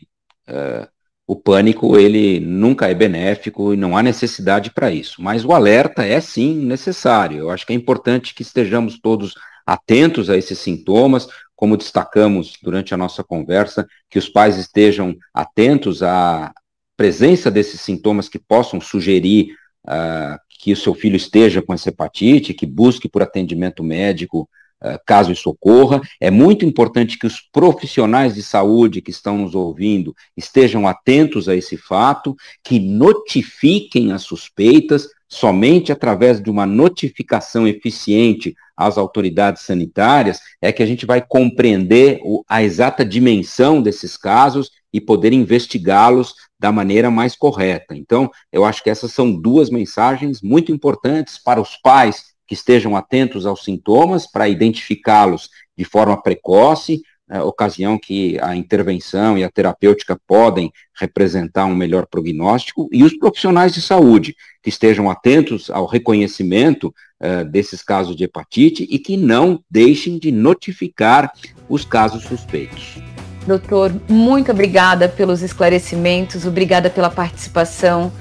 uh, 0.50 0.88
o 1.28 1.36
pânico 1.36 1.96
ele 1.96 2.40
nunca 2.40 2.90
é 2.90 2.96
benéfico 2.96 3.72
e 3.72 3.78
não 3.78 3.96
há 3.96 4.02
necessidade 4.02 4.72
para 4.72 4.90
isso. 4.90 5.22
Mas 5.22 5.46
o 5.46 5.54
alerta 5.54 6.04
é 6.04 6.20
sim 6.20 6.56
necessário. 6.56 7.38
Eu 7.38 7.52
acho 7.52 7.68
que 7.68 7.74
é 7.74 7.76
importante 7.76 8.34
que 8.34 8.42
estejamos 8.42 9.00
todos 9.00 9.36
atentos 9.74 10.30
a 10.30 10.38
esses 10.38 10.58
sintomas, 10.58 11.28
como 11.56 11.78
destacamos 11.78 12.58
durante 12.64 12.94
a 12.94 12.98
nossa 12.98 13.24
conversa, 13.24 13.88
que 14.10 14.18
os 14.18 14.28
pais 14.28 14.58
estejam 14.58 15.16
atentos 15.34 16.02
à 16.02 16.52
presença 16.98 17.52
desses 17.52 17.80
sintomas 17.82 18.28
que 18.28 18.40
possam 18.40 18.82
sugerir 18.82 19.54
uh, 19.86 20.40
que 20.50 20.74
o 20.74 20.78
seu 20.78 20.94
filho 20.94 21.16
esteja 21.16 21.62
com 21.62 21.74
essa 21.74 21.90
hepatite, 21.90 22.54
que 22.54 22.66
busque 22.66 23.08
por 23.08 23.22
atendimento 23.22 23.84
médico 23.84 24.50
uh, 24.84 25.00
caso 25.06 25.32
isso 25.32 25.50
ocorra. 25.50 26.02
É 26.20 26.32
muito 26.32 26.66
importante 26.66 27.20
que 27.20 27.28
os 27.28 27.40
profissionais 27.40 28.34
de 28.34 28.42
saúde 28.42 29.02
que 29.02 29.12
estão 29.12 29.38
nos 29.38 29.54
ouvindo 29.54 30.16
estejam 30.36 30.88
atentos 30.88 31.48
a 31.48 31.56
esse 31.56 31.78
fato, 31.78 32.36
que 32.64 32.80
notifiquem 32.80 34.12
as 34.12 34.24
suspeitas, 34.24 35.08
somente 35.30 35.92
através 35.92 36.42
de 36.42 36.50
uma 36.50 36.66
notificação 36.66 37.68
eficiente 37.68 38.56
às 38.76 38.98
autoridades 38.98 39.62
sanitárias 39.62 40.40
é 40.62 40.72
que 40.72 40.82
a 40.82 40.86
gente 40.86 41.06
vai 41.06 41.22
compreender 41.22 42.20
o, 42.24 42.44
a 42.50 42.64
exata 42.64 43.06
dimensão 43.06 43.82
desses 43.82 44.18
casos 44.18 44.72
e 44.92 45.00
poder 45.00 45.32
investigá-los 45.32 46.34
da 46.60 46.72
maneira 46.72 47.12
mais 47.12 47.36
correta. 47.36 47.96
Então, 47.96 48.32
eu 48.52 48.66
acho 48.66 48.84
que 48.84 48.90
essas 48.90 49.14
são 49.14 49.32
duas 49.32 49.70
mensagens 49.70 50.42
muito 50.42 50.72
importantes 50.72 51.38
para 51.38 51.62
os 51.62 51.78
pais 51.78 52.30
que 52.48 52.56
estejam 52.56 52.96
atentos 52.96 53.46
aos 53.46 53.64
sintomas, 53.64 54.26
para 54.26 54.50
identificá-los 54.50 55.50
de 55.78 55.86
forma 55.86 56.20
precoce, 56.22 57.02
é, 57.30 57.42
ocasião 57.42 57.98
que 57.98 58.40
a 58.42 58.56
intervenção 58.56 59.38
e 59.38 59.44
a 59.44 59.50
terapêutica 59.50 60.20
podem 60.28 60.72
representar 61.00 61.66
um 61.66 61.76
melhor 61.76 62.06
prognóstico, 62.08 62.90
e 62.92 63.04
os 63.04 63.18
profissionais 63.18 63.74
de 63.74 63.82
saúde, 63.82 64.36
que 64.62 64.70
estejam 64.70 65.10
atentos 65.10 65.70
ao 65.70 65.86
reconhecimento 65.86 66.94
é, 67.20 67.44
desses 67.44 67.82
casos 67.82 68.16
de 68.16 68.24
hepatite 68.24 68.88
e 68.90 68.98
que 68.98 69.16
não 69.16 69.64
deixem 69.70 70.18
de 70.18 70.32
notificar 70.32 71.32
os 71.68 71.86
casos 71.86 72.24
suspeitos. 72.24 72.98
Doutor, 73.46 73.94
muito 74.10 74.52
obrigada 74.52 75.08
pelos 75.08 75.42
esclarecimentos, 75.42 76.46
obrigada 76.46 76.90
pela 76.90 77.10
participação, 77.10 78.12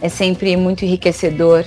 é 0.00 0.08
sempre 0.08 0.56
muito 0.56 0.84
enriquecedor. 0.84 1.64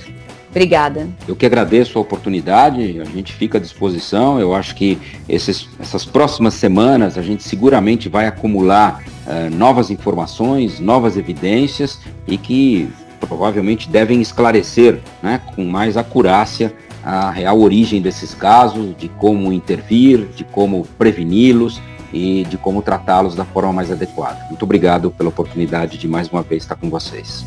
Obrigada. 0.52 1.08
Eu 1.26 1.34
que 1.34 1.46
agradeço 1.46 1.98
a 1.98 2.02
oportunidade, 2.02 3.00
a 3.00 3.04
gente 3.04 3.32
fica 3.32 3.56
à 3.56 3.60
disposição. 3.60 4.38
Eu 4.38 4.54
acho 4.54 4.74
que 4.74 4.98
esses, 5.26 5.66
essas 5.80 6.04
próximas 6.04 6.52
semanas 6.52 7.16
a 7.16 7.22
gente 7.22 7.42
seguramente 7.42 8.06
vai 8.06 8.26
acumular 8.26 9.02
uh, 9.26 9.54
novas 9.54 9.90
informações, 9.90 10.78
novas 10.78 11.16
evidências 11.16 11.98
e 12.28 12.36
que 12.36 12.86
provavelmente 13.18 13.88
devem 13.88 14.20
esclarecer 14.20 15.00
né, 15.22 15.40
com 15.56 15.64
mais 15.64 15.96
acurácia 15.96 16.72
a 17.02 17.30
real 17.30 17.58
origem 17.58 18.02
desses 18.02 18.34
casos, 18.34 18.94
de 18.96 19.08
como 19.08 19.52
intervir, 19.54 20.28
de 20.36 20.44
como 20.44 20.86
preveni-los 20.98 21.80
e 22.12 22.44
de 22.44 22.58
como 22.58 22.82
tratá-los 22.82 23.34
da 23.34 23.44
forma 23.44 23.72
mais 23.72 23.90
adequada. 23.90 24.44
Muito 24.50 24.64
obrigado 24.64 25.10
pela 25.10 25.30
oportunidade 25.30 25.96
de 25.96 26.06
mais 26.06 26.28
uma 26.28 26.42
vez 26.42 26.62
estar 26.62 26.76
com 26.76 26.90
vocês. 26.90 27.44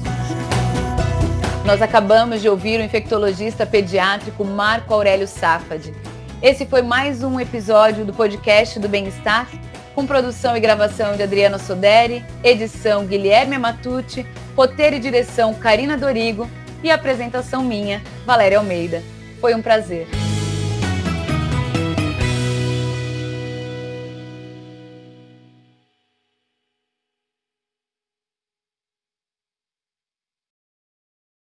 Nós 1.66 1.82
acabamos 1.82 2.44
de 2.44 2.48
ouvir 2.48 2.80
o 2.80 2.84
infectologista 2.84 3.66
pediátrico 3.66 4.46
Marco 4.46 4.94
Aurélio 4.94 5.28
Safad. 5.28 5.92
Esse 6.40 6.64
foi 6.64 6.84
mais 6.84 7.24
um 7.24 7.40
episódio 7.40 8.06
do 8.06 8.14
podcast 8.14 8.80
do 8.80 8.88
Bem-Estar, 8.88 9.50
com 9.96 10.06
produção 10.06 10.56
e 10.56 10.60
gravação 10.60 11.16
de 11.16 11.24
Adriana 11.24 11.58
Soderi, 11.58 12.24
edição 12.44 13.08
Guilherme 13.08 13.58
Matucci, 13.58 14.28
roteiro 14.56 14.98
e 14.98 15.00
direção 15.00 15.56
Karina 15.56 15.98
Dorigo 15.98 16.48
e 16.84 16.92
apresentação 16.92 17.64
minha, 17.64 18.00
Valéria 18.28 18.60
Almeida. 18.60 19.02
Foi 19.42 19.56
um 19.56 19.62
prazer. 19.62 20.08